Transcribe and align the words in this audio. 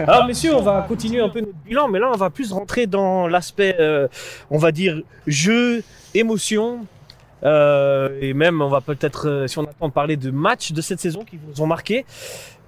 Alors 0.00 0.26
messieurs, 0.26 0.54
on 0.54 0.62
va 0.62 0.82
continuer 0.86 1.20
un 1.20 1.28
peu 1.28 1.40
notre 1.40 1.58
bilan, 1.66 1.88
mais 1.88 1.98
là 1.98 2.08
on 2.14 2.16
va 2.16 2.30
plus 2.30 2.52
rentrer 2.52 2.86
dans 2.86 3.26
l'aspect, 3.26 3.74
euh, 3.80 4.06
on 4.48 4.56
va 4.56 4.70
dire, 4.70 5.02
jeu, 5.26 5.82
émotion, 6.14 6.86
euh, 7.42 8.16
et 8.20 8.32
même 8.32 8.62
on 8.62 8.68
va 8.68 8.80
peut-être, 8.80 9.28
euh, 9.28 9.46
si 9.48 9.58
on 9.58 9.64
attend, 9.64 9.90
parler 9.90 10.16
de 10.16 10.30
matchs 10.30 10.70
de 10.70 10.80
cette 10.82 11.00
saison 11.00 11.24
qui 11.24 11.36
vous 11.36 11.62
ont 11.62 11.66
marqué. 11.66 12.06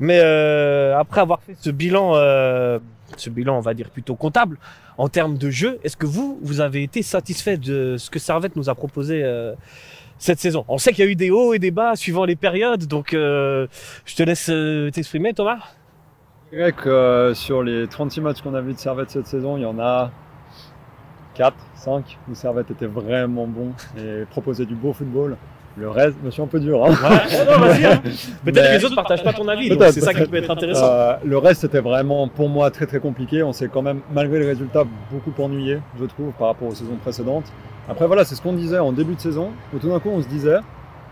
Mais 0.01 0.19
euh, 0.19 0.99
après 0.99 1.21
avoir 1.21 1.41
fait 1.41 1.55
ce 1.61 1.71
bilan, 1.71 2.17
euh, 2.17 2.81
ce 3.17 3.31
bilan 3.31 3.57
on 3.57 3.61
va 3.61 3.75
dire 3.75 3.91
plutôt 3.91 4.17
comptable, 4.17 4.59
en 4.99 5.09
termes 5.09 5.39
de 5.39 5.51
jeu, 5.51 5.79
est-ce 5.85 5.97
que 5.97 6.07
vous, 6.07 6.37
vous 6.43 6.61
avez 6.61 6.83
été 6.83 7.01
satisfait 7.03 7.59
de 7.59 7.97
ce 7.97 8.11
que 8.11 8.19
Servette 8.19 8.57
nous 8.57 8.69
a 8.69 8.75
proposé 8.75 9.25
cette 10.19 10.41
saison? 10.41 10.65
On 10.67 10.79
sait 10.79 10.91
qu'il 10.91 11.05
y 11.05 11.09
a 11.09 11.11
eu 11.11 11.15
des 11.15 11.31
hauts 11.31 11.55
et 11.55 11.61
des 11.61 11.71
bas 11.71 11.95
suivant 11.95 12.25
les 12.25 12.35
périodes, 12.35 12.87
donc 12.87 13.15
euh, 13.15 13.69
je 14.05 14.17
te 14.17 14.25
laisse 14.25 14.49
euh, 14.51 14.91
t'exprimer 14.91 15.33
Thomas. 15.33 15.61
Je 16.51 16.57
dirais 16.57 16.73
que 16.73 16.89
euh, 16.89 17.33
sur 17.33 17.63
les 17.63 17.87
36 17.87 18.21
matchs 18.23 18.43
qu'on 18.43 18.55
a 18.55 18.61
vus 18.61 18.75
de 18.75 18.79
Servette 18.79 19.11
cette 19.11 19.29
saison, 19.29 19.57
il 19.57 19.63
y 19.63 19.67
en 19.67 19.79
a 19.79 20.11
4, 21.35 21.55
5 21.77 22.19
où 22.29 22.35
Servette 22.35 22.73
était 22.73 22.87
vraiment 22.87 23.47
bon 23.47 23.73
et 23.97 24.25
proposait 24.29 24.67
du 24.67 24.75
beau 24.75 24.93
football. 24.93 25.37
Le 25.77 25.89
reste, 25.89 26.17
je 26.21 26.27
me 26.27 26.31
suis 26.33 26.43
un 26.43 26.49
peu 26.49 26.59
dur. 26.59 26.85
Hein. 26.85 26.91
Ouais, 26.91 27.45
non, 27.45 27.61
vas-y, 27.61 27.85
hein. 27.85 28.03
Peut-être 28.45 28.67
que 28.67 28.79
les 28.79 28.85
autres 28.85 28.97
partagent 28.97 29.23
pas 29.23 29.33
ton 29.33 29.47
avis, 29.47 29.69
donc 29.69 29.81
c'est 29.93 30.01
ça 30.01 30.13
qui 30.13 30.27
peut 30.27 30.39
être 30.39 30.51
intéressant. 30.51 30.91
Euh, 30.91 31.15
le 31.25 31.39
reste 31.39 31.63
était 31.63 31.81
vraiment 31.81 32.27
pour 32.27 32.49
moi 32.49 32.73
très 32.73 32.87
très 32.87 32.99
compliqué. 32.99 33.45
On 33.45 33.53
s'est 33.53 33.69
quand 33.69 33.83
même, 33.83 34.01
malgré 34.13 34.41
les 34.41 34.47
résultats, 34.47 34.83
beaucoup 35.13 35.33
ennuyé, 35.41 35.79
je 36.01 36.05
trouve, 36.07 36.33
par 36.33 36.49
rapport 36.49 36.67
aux 36.67 36.75
saisons 36.75 36.97
précédentes. 37.01 37.53
Après 37.89 38.09
voilà, 38.09 38.25
c'est 38.25 38.35
ce 38.35 38.43
qu'on 38.43 38.55
disait 38.55 38.81
en 38.81 38.91
début 38.91 39.15
de 39.15 39.21
saison, 39.21 39.51
où 39.73 39.79
tout 39.79 39.89
d'un 39.89 40.01
coup 40.01 40.11
on 40.11 40.21
se 40.21 40.29
disait, 40.29 40.59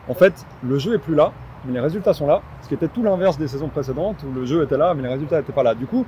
en 0.08 0.14
fait, 0.14 0.34
le 0.64 0.80
jeu 0.80 0.94
est 0.94 0.98
plus 0.98 1.14
là, 1.14 1.32
mais 1.64 1.72
les 1.72 1.80
résultats 1.80 2.14
sont 2.14 2.26
là, 2.26 2.42
ce 2.62 2.68
qui 2.68 2.74
était 2.74 2.88
tout 2.88 3.02
l'inverse 3.02 3.38
des 3.38 3.48
saisons 3.48 3.68
précédentes, 3.68 4.24
où 4.28 4.32
le 4.32 4.44
jeu 4.44 4.62
était 4.62 4.76
là, 4.76 4.94
mais 4.94 5.02
les 5.02 5.08
résultats 5.08 5.38
n'étaient 5.38 5.52
pas 5.52 5.62
là. 5.62 5.74
Du 5.74 5.86
coup, 5.86 6.06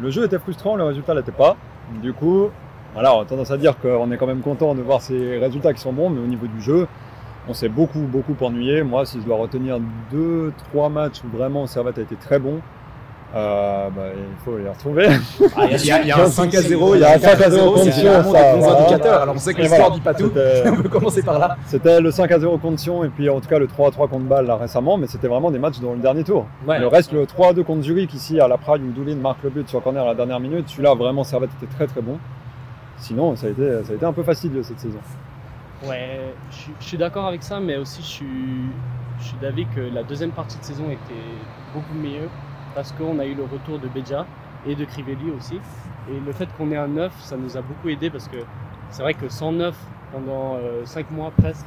le 0.00 0.10
jeu 0.10 0.24
était 0.24 0.38
frustrant, 0.38 0.76
le 0.76 0.84
résultat 0.84 1.14
l'était 1.14 1.32
pas. 1.32 1.56
Du 2.02 2.12
coup, 2.12 2.48
voilà, 2.94 3.14
on 3.14 3.20
a 3.20 3.24
tendance 3.24 3.50
à 3.50 3.56
dire 3.56 3.78
qu'on 3.78 4.10
est 4.10 4.16
quand 4.16 4.26
même 4.26 4.40
content 4.40 4.74
de 4.74 4.82
voir 4.82 5.00
ces 5.00 5.38
résultats 5.38 5.72
qui 5.72 5.80
sont 5.80 5.92
bons, 5.92 6.10
mais 6.10 6.20
au 6.20 6.26
niveau 6.26 6.46
du 6.46 6.60
jeu, 6.60 6.86
on 7.48 7.54
s'est 7.54 7.68
beaucoup, 7.68 8.00
beaucoup 8.00 8.36
ennuyé. 8.44 8.82
Moi, 8.82 9.04
si 9.04 9.20
je 9.20 9.26
dois 9.26 9.36
retenir 9.36 9.78
deux, 10.10 10.52
trois 10.70 10.88
matchs 10.88 11.22
où 11.24 11.36
vraiment 11.36 11.66
Servette 11.66 11.98
a 11.98 12.02
été 12.02 12.16
très 12.16 12.38
bon, 12.38 12.60
euh, 13.34 13.88
bah, 13.90 14.02
il 14.14 14.44
faut 14.44 14.58
les 14.58 14.68
retrouver. 14.68 15.06
Ah, 15.56 15.66
Il 15.70 15.84
y 15.86 15.90
a, 15.90 16.00
il 16.02 16.06
y 16.08 16.12
a 16.12 16.18
un 16.22 16.26
5 16.26 16.54
à 16.54 16.60
0, 16.62 16.94
Il 16.96 17.00
y 17.00 17.04
a 17.04 17.14
un 17.14 17.18
5 17.18 17.40
à 17.40 17.50
0 17.50 17.76
c'est 17.78 17.84
contre 17.84 17.94
Sion, 17.96 18.10
vraiment 18.12 18.32
ça, 18.32 18.42
des 18.42 18.52
bons 18.58 18.64
voilà. 18.64 18.80
indicateurs. 18.80 19.22
Alors 19.22 19.34
on 19.34 19.38
sait 19.38 19.54
que 19.54 19.60
l'histoire 19.62 19.80
voilà. 19.80 19.94
dit 19.94 20.00
pas 20.02 20.14
tout. 20.14 20.24
C'était- 20.34 20.68
On 20.78 20.82
peut 20.82 20.88
commencer 20.88 21.22
par 21.22 21.38
là. 21.38 21.56
C'était 21.66 22.00
le 22.00 22.10
5 22.10 22.30
à 22.30 22.38
0 22.38 22.58
contre 22.58 22.78
Sion 22.80 23.04
et 23.04 23.08
puis 23.08 23.30
en 23.30 23.40
tout 23.40 23.48
cas 23.48 23.58
le 23.58 23.66
3 23.66 23.88
à 23.88 23.90
3 23.90 24.08
contre 24.08 24.24
Bâle 24.24 24.46
là 24.46 24.56
récemment, 24.56 24.98
mais 24.98 25.06
c'était 25.06 25.28
vraiment 25.28 25.50
des 25.50 25.58
matchs 25.58 25.80
dans 25.80 25.92
le 25.92 25.98
dernier 26.00 26.24
tour. 26.24 26.46
Ouais. 26.66 26.78
Le 26.78 26.86
reste, 26.88 27.12
le 27.12 27.24
3 27.26 27.48
à 27.48 27.52
2 27.54 27.62
contre 27.64 27.82
Zurich 27.82 28.12
ici 28.14 28.38
à 28.40 28.48
la 28.48 28.58
Prague 28.58 28.82
où 28.82 28.90
Doulin 28.92 29.16
marque 29.16 29.42
le 29.44 29.50
but 29.50 29.68
sur 29.68 29.82
corner 29.82 30.02
à 30.02 30.08
la 30.08 30.14
dernière 30.14 30.40
minute, 30.40 30.68
celui-là 30.68 30.94
vraiment 30.94 31.24
Servette 31.24 31.50
était 31.62 31.72
très 31.74 31.86
très 31.86 32.02
bon. 32.02 32.18
Sinon, 32.98 33.34
ça 33.34 33.46
a 33.48 33.50
été, 33.50 33.68
ça 33.84 33.92
a 33.92 33.96
été 33.96 34.04
un 34.04 34.12
peu 34.12 34.22
fastidieux 34.22 34.62
cette 34.62 34.78
saison. 34.78 34.98
Ouais, 35.88 36.20
je, 36.50 36.56
suis- 36.56 36.72
je 36.78 36.84
suis 36.84 36.98
d'accord 36.98 37.26
avec 37.26 37.42
ça, 37.42 37.58
mais 37.58 37.76
aussi 37.76 38.00
je 38.02 38.06
suis, 38.06 38.26
je 39.20 39.24
suis 39.24 39.36
d'avis 39.42 39.66
que 39.74 39.80
la 39.92 40.04
deuxième 40.04 40.30
partie 40.30 40.56
de 40.58 40.64
saison 40.64 40.84
était 40.84 41.20
beaucoup 41.74 41.94
mieux 41.94 42.28
parce 42.74 42.92
qu'on 42.92 43.18
a 43.18 43.24
eu 43.26 43.34
le 43.34 43.44
retour 43.44 43.78
de 43.78 43.88
Beja 43.88 44.26
et 44.66 44.74
de 44.74 44.84
Crivelli 44.84 45.30
aussi. 45.36 45.56
Et 46.10 46.18
le 46.24 46.32
fait 46.32 46.48
qu'on 46.56 46.70
ait 46.72 46.76
un 46.76 46.88
9, 46.88 47.12
ça 47.20 47.36
nous 47.36 47.56
a 47.56 47.62
beaucoup 47.62 47.88
aidé 47.88 48.10
parce 48.10 48.28
que 48.28 48.38
c'est 48.90 49.02
vrai 49.02 49.14
que 49.14 49.28
sans 49.28 49.52
9, 49.52 49.74
pendant 50.12 50.56
5 50.84 51.10
mois 51.10 51.30
presque, 51.36 51.66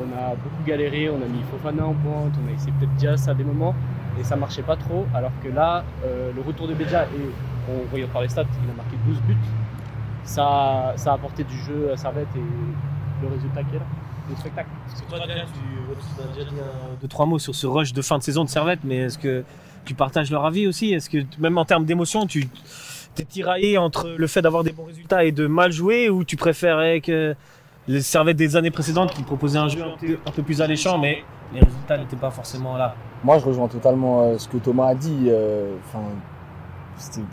on 0.00 0.04
a 0.16 0.30
beaucoup 0.34 0.62
galéré, 0.66 1.08
on 1.10 1.16
a 1.16 1.26
mis 1.26 1.42
Fofana 1.50 1.84
en 1.86 1.94
pointe, 1.94 2.32
on 2.44 2.48
a 2.48 2.52
essayé 2.52 2.72
peut-être 2.78 2.94
Diaz 2.96 3.28
à 3.28 3.34
des 3.34 3.44
moments 3.44 3.74
et 4.18 4.24
ça 4.24 4.36
marchait 4.36 4.62
pas 4.62 4.76
trop. 4.76 5.06
Alors 5.14 5.30
que 5.42 5.48
là, 5.48 5.84
euh, 6.04 6.30
le 6.34 6.40
retour 6.42 6.68
de 6.68 6.74
Beja 6.74 7.04
et 7.04 7.30
on 7.70 7.92
regarde 7.94 8.10
par 8.10 8.22
les 8.22 8.28
stats, 8.28 8.42
il 8.64 8.70
a 8.70 8.74
marqué 8.74 8.96
12 9.06 9.20
buts. 9.22 9.36
Ça, 10.24 10.92
ça 10.96 11.12
a 11.12 11.14
apporté 11.14 11.44
du 11.44 11.56
jeu 11.58 11.90
à 11.92 11.96
Servette 11.96 12.28
et 12.36 13.22
le 13.22 13.28
résultat 13.28 13.62
qui 13.64 13.76
est 13.76 13.78
là, 13.78 13.84
le 14.28 14.36
spectacle. 14.36 14.68
Parce 14.86 15.00
que 15.02 15.08
toi, 15.08 15.18
tu 15.18 15.24
as 15.24 15.26
déjà 15.34 15.44
dit 15.46 16.58
un- 16.60 17.00
deux, 17.00 17.08
trois 17.08 17.26
mots 17.26 17.38
sur 17.38 17.54
ce 17.54 17.66
rush 17.66 17.92
de 17.92 18.02
fin 18.02 18.18
de 18.18 18.22
saison 18.22 18.44
de 18.44 18.48
Servette, 18.48 18.80
mais 18.84 18.96
est-ce 18.98 19.18
que 19.18 19.44
tu 19.84 19.94
partages 19.94 20.30
leur 20.30 20.44
avis 20.44 20.66
aussi 20.66 20.92
Est-ce 20.92 21.10
que, 21.10 21.18
même 21.38 21.58
en 21.58 21.64
termes 21.64 21.84
d'émotion, 21.84 22.26
tu 22.26 22.48
es 23.18 23.24
tiraillé 23.24 23.78
entre 23.78 24.14
le 24.16 24.26
fait 24.26 24.42
d'avoir 24.42 24.64
des 24.64 24.72
bons 24.72 24.84
résultats 24.84 25.24
et 25.24 25.32
de 25.32 25.46
mal 25.46 25.72
jouer, 25.72 26.08
ou 26.08 26.24
tu 26.24 26.36
préférais 26.36 27.00
que 27.00 27.34
les 27.88 28.02
Servettes 28.02 28.36
des 28.36 28.56
années 28.56 28.70
précédentes 28.70 29.12
qui 29.12 29.22
proposaient 29.22 29.58
un 29.58 29.68
jeu 29.68 29.82
un 29.82 30.30
peu, 30.30 30.42
plus 30.42 30.62
alléchant, 30.62 30.98
mais 30.98 31.24
les 31.52 31.60
résultats 31.60 31.98
n'étaient 31.98 32.16
pas 32.16 32.30
forcément 32.30 32.76
là? 32.76 32.94
Moi, 33.24 33.38
je 33.38 33.44
rejoins 33.44 33.68
totalement 33.68 34.22
euh, 34.22 34.38
ce 34.38 34.48
que 34.48 34.56
Thomas 34.58 34.88
a 34.88 34.94
dit. 34.94 35.26
euh, 35.26 35.74
Enfin, 35.86 36.04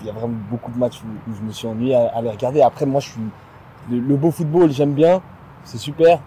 il 0.02 0.08
y 0.08 0.10
a 0.10 0.14
vraiment 0.14 0.36
beaucoup 0.50 0.72
de 0.72 0.78
matchs 0.78 1.02
où, 1.04 1.34
je 1.34 1.42
me 1.42 1.52
suis 1.52 1.68
ennuyé 1.68 1.96
à, 1.96 2.22
les 2.22 2.30
regarder. 2.30 2.62
Après, 2.62 2.86
moi, 2.86 3.02
je 3.02 3.10
suis 3.10 3.22
le, 3.92 4.16
beau 4.16 4.32
football, 4.32 4.72
j'aime 4.72 4.94
bien, 4.94 5.22
c'est 5.64 5.78
super. 5.78 6.20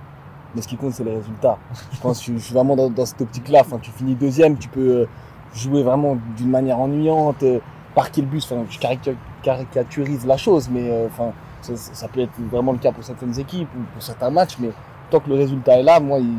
Mais 0.55 0.63
ce 0.63 0.69
qui 0.69 0.77
compte, 0.77 0.93
c'est 0.93 1.05
les 1.05 1.15
résultats. 1.15 1.59
Je 1.93 2.01
pense 2.01 2.25
que 2.25 2.33
je, 2.33 2.39
suis 2.39 2.55
vraiment 2.55 2.77
dans, 2.77 3.07
cette 3.07 3.21
optique-là. 3.21 3.63
Tu 3.83 3.91
finis 3.91 4.15
deuxième, 4.15 4.59
tu 4.59 4.69
peux 4.69 4.81
euh, 4.81 5.07
jouer 5.55 5.83
vraiment 5.83 6.17
d'une 6.37 6.51
manière 6.51 6.79
ennuyante, 6.79 7.43
euh, 7.43 7.59
parquer 7.95 8.21
le 8.23 8.27
bus. 8.29 8.45
Enfin, 8.51 8.63
je 8.71 8.79
carica- 8.79 9.17
caricaturise 9.43 10.27
la 10.27 10.37
chose, 10.37 10.69
mais 10.71 10.91
euh, 10.91 11.07
enfin, 11.07 11.33
ça, 11.63 11.73
ça 11.77 12.09
peut 12.09 12.21
être 12.21 12.33
vraiment 12.51 12.73
le 12.73 12.79
cas 12.79 12.93
pour 12.93 13.05
certaines 13.05 13.39
équipes 13.39 13.69
ou 13.77 13.83
pour 13.93 14.03
certains 14.03 14.31
matchs. 14.31 14.57
Mais 14.59 14.71
tant 15.11 15.21
que 15.21 15.29
le 15.29 15.35
résultat 15.37 15.79
est 15.79 15.83
là, 15.83 16.01
moi, 16.01 16.19
il, 16.19 16.33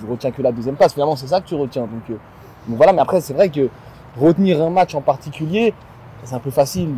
je 0.00 0.06
retiens 0.06 0.30
que 0.30 0.42
la 0.42 0.52
deuxième 0.52 0.74
place. 0.76 0.92
Finalement, 0.92 1.16
c'est 1.16 1.28
ça 1.28 1.40
que 1.40 1.46
tu 1.46 1.54
retiens. 1.54 1.82
Donc, 1.82 2.10
euh, 2.10 2.16
donc 2.68 2.76
voilà, 2.76 2.92
mais 2.92 3.00
après, 3.00 3.20
c'est 3.20 3.34
vrai 3.34 3.48
que 3.48 3.68
retenir 4.18 4.60
un 4.62 4.70
match 4.70 4.94
en 4.94 5.00
particulier, 5.00 5.72
c'est 6.24 6.34
un 6.34 6.40
peu 6.40 6.50
facile. 6.50 6.90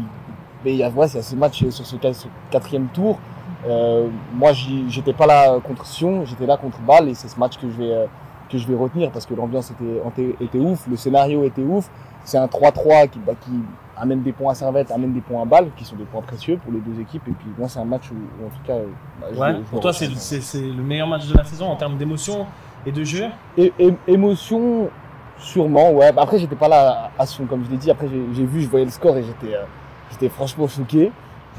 Mais 0.64 0.72
il 0.72 0.78
y 0.78 0.82
a, 0.82 0.90
ouais, 0.90 1.04
a 1.04 1.22
ce 1.22 1.36
match 1.36 1.58
sur 1.70 1.86
ce, 1.86 1.96
quat- 1.96 2.14
ce 2.14 2.26
quatrième 2.50 2.86
tour. 2.88 3.18
Euh, 3.66 4.08
moi, 4.34 4.52
j'étais 4.88 5.12
pas 5.12 5.26
là 5.26 5.58
contre 5.60 5.84
Sion, 5.86 6.24
j'étais 6.24 6.46
là 6.46 6.56
contre 6.56 6.78
Bâle 6.80 7.08
et 7.08 7.14
c'est 7.14 7.28
ce 7.28 7.38
match 7.38 7.58
que 7.58 7.68
je 7.70 7.76
vais, 7.76 7.92
euh, 7.92 8.06
que 8.50 8.58
je 8.58 8.66
vais 8.66 8.74
retenir 8.74 9.10
parce 9.10 9.26
que 9.26 9.34
l'ambiance 9.34 9.70
était, 9.70 10.00
était, 10.22 10.44
était 10.44 10.58
ouf, 10.58 10.86
le 10.88 10.96
scénario 10.96 11.44
était 11.44 11.62
ouf. 11.62 11.90
C'est 12.24 12.38
un 12.38 12.46
3-3 12.46 13.08
qui, 13.08 13.18
bah, 13.20 13.32
qui 13.40 13.50
amène 13.96 14.22
des 14.22 14.32
points 14.32 14.52
à 14.52 14.54
Servette, 14.54 14.90
amène 14.90 15.12
des 15.12 15.20
points 15.20 15.42
à 15.42 15.44
Bâle, 15.44 15.68
qui 15.76 15.84
sont 15.84 15.96
des 15.96 16.04
points 16.04 16.20
précieux 16.22 16.58
pour 16.62 16.72
les 16.72 16.80
deux 16.80 17.00
équipes. 17.00 17.26
Et 17.28 17.32
puis, 17.32 17.48
moi, 17.58 17.68
c'est 17.68 17.78
un 17.80 17.84
match 17.84 18.10
où, 18.10 18.14
où, 18.14 18.46
en 18.46 18.50
tout 18.50 18.62
cas, 18.66 18.74
bah, 19.20 19.26
je 19.32 19.38
Ouais. 19.38 19.54
je 19.56 19.70
Pour 19.70 19.80
toi, 19.80 19.92
c'est 19.92 20.10
c'est- 20.16 20.40
c'est 20.40 20.60
le 20.62 20.82
meilleur 20.82 21.06
match 21.08 21.26
de 21.26 21.36
la 21.36 21.44
saison 21.44 21.66
en 21.66 21.76
termes 21.76 21.96
d'émotion 21.96 22.46
et 22.86 22.92
de 22.92 23.02
jeu? 23.04 23.24
É- 23.56 23.72
é- 23.78 23.94
émotion, 24.06 24.88
sûrement, 25.38 25.90
ouais. 25.92 26.12
Bah, 26.12 26.22
Après, 26.22 26.38
j'étais 26.38 26.56
pas 26.56 26.68
là 26.68 27.10
à 27.18 27.26
Sion, 27.26 27.46
comme 27.46 27.64
je 27.64 27.70
l'ai 27.70 27.76
dit. 27.76 27.90
Après, 27.90 28.08
j'ai 28.08 28.22
j'ai 28.34 28.44
vu, 28.44 28.60
je 28.62 28.68
voyais 28.68 28.84
le 28.84 28.90
score 28.90 29.16
et 29.16 29.22
j'étais 29.22 29.54
euh, 29.54 29.62
j'étais 30.10 30.28
franchement 30.28 30.66
choqué. 30.68 31.10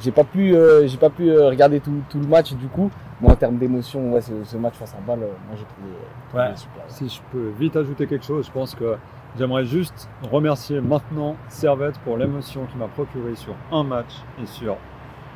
J'ai 0.01 0.11
pas 0.11 0.23
pu, 0.23 0.55
euh, 0.55 0.87
j'ai 0.87 0.97
pas 0.97 1.09
pu 1.09 1.29
euh, 1.29 1.49
regarder 1.49 1.79
tout, 1.81 2.01
tout 2.09 2.19
le 2.19 2.27
match 2.27 2.53
du 2.53 2.67
coup. 2.67 2.89
Moi, 3.21 3.33
en 3.33 3.35
termes 3.35 3.57
d'émotion, 3.57 4.13
ouais, 4.13 4.21
ce, 4.21 4.31
ce 4.45 4.55
match 4.57 4.75
face 4.75 4.93
à 4.95 5.01
Bâle, 5.05 5.23
euh, 5.23 5.27
moi, 5.47 5.55
j'ai 5.57 5.65
trouvé, 5.65 5.89
euh, 5.89 6.37
Ouais. 6.49 6.55
super. 6.55 6.83
Si 6.87 7.09
je 7.09 7.19
peux 7.31 7.49
vite 7.59 7.75
ajouter 7.75 8.07
quelque 8.07 8.23
chose, 8.25 8.45
je 8.45 8.51
pense 8.51 8.73
que 8.75 8.95
j'aimerais 9.37 9.65
juste 9.65 10.09
remercier 10.31 10.79
maintenant 10.79 11.35
Servette 11.49 11.97
pour 11.99 12.15
l'émotion 12.17 12.65
qu'il 12.67 12.77
m'a 12.79 12.87
procuré 12.87 13.35
sur 13.35 13.55
un 13.71 13.83
match 13.83 14.13
et 14.41 14.45
sur 14.45 14.77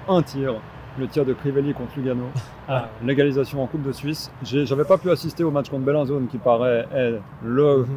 un 0.08 0.22
tir, 0.22 0.56
le 1.00 1.08
tir 1.08 1.26
de 1.26 1.34
Crivelli 1.34 1.74
contre 1.74 1.92
Lugano, 1.98 2.26
Ah. 2.70 2.88
l'égalisation 3.06 3.62
en 3.62 3.68
Coupe 3.68 3.84
de 3.84 3.92
Suisse. 3.92 4.32
J'avais 4.44 4.86
pas 4.86 4.98
pu 4.98 5.10
assister 5.12 5.44
au 5.44 5.52
match 5.52 5.70
contre 5.70 5.84
Bellinzone 5.84 6.28
qui 6.28 6.38
paraît 6.38 6.88
être 6.94 7.22
le, 7.44 7.80
Mhm. 7.80 7.88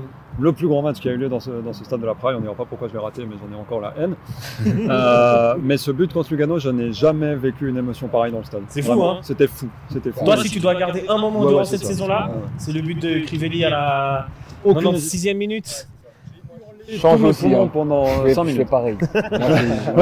le 0.41 0.53
plus 0.53 0.67
grand 0.67 0.83
match 0.83 0.99
qui 0.99 1.09
a 1.09 1.13
eu 1.13 1.17
lieu 1.17 1.29
dans 1.29 1.39
ce, 1.41 1.51
dans 1.51 1.73
ce 1.73 1.85
stade 1.85 2.01
de 2.01 2.07
la 2.07 2.15
Praille. 2.15 2.35
On 2.35 2.39
ne 2.39 2.43
dira 2.43 2.55
pas 2.55 2.65
pourquoi 2.65 2.89
je 2.89 2.93
l'ai 2.95 2.99
raté, 2.99 3.25
mais 3.27 3.37
j'en 3.41 3.57
ai 3.57 3.61
encore 3.61 3.81
la 3.81 3.95
haine. 3.99 4.15
Euh, 4.89 5.55
mais 5.61 5.77
ce 5.77 5.91
but 5.91 6.13
contre 6.13 6.31
Lugano, 6.33 6.59
je 6.59 6.71
n'ai 6.71 6.93
jamais 6.93 7.35
vécu 7.35 7.69
une 7.69 7.77
émotion 7.77 8.09
pareille 8.09 8.33
dans 8.33 8.39
le 8.39 8.45
stade. 8.45 8.63
C'est 8.69 8.83
fou, 8.83 9.03
hein 9.03 9.19
C'était 9.23 9.47
fou. 9.47 9.69
C'était 9.89 10.11
fou. 10.13 10.25
Toi, 10.25 10.37
si 10.39 10.51
tu 10.51 10.61
dois 10.61 10.75
garder 10.75 11.05
un 11.09 11.19
moment 11.19 11.41
Ouais, 11.41 11.49
durant 11.49 11.59
ouais, 11.61 11.65
cette 11.65 11.85
saison-là, 11.85 12.31
c'est 12.59 12.73
le 12.73 12.81
but 12.83 13.01
de 13.01 13.21
Crivelli 13.27 13.65
à 13.65 13.71
la 13.71 14.27
Aucune 14.65 14.91
96e 14.91 15.35
minute. 15.37 15.89
Change 17.01 17.23
aussi, 17.25 17.53
hein. 17.53 17.69
pendant 17.73 18.07
Je 18.07 18.29
fais, 18.29 18.35
5 18.35 18.43
je 18.45 18.49
fais 18.49 18.53
minutes. 18.55 18.71
pareil. 18.71 18.97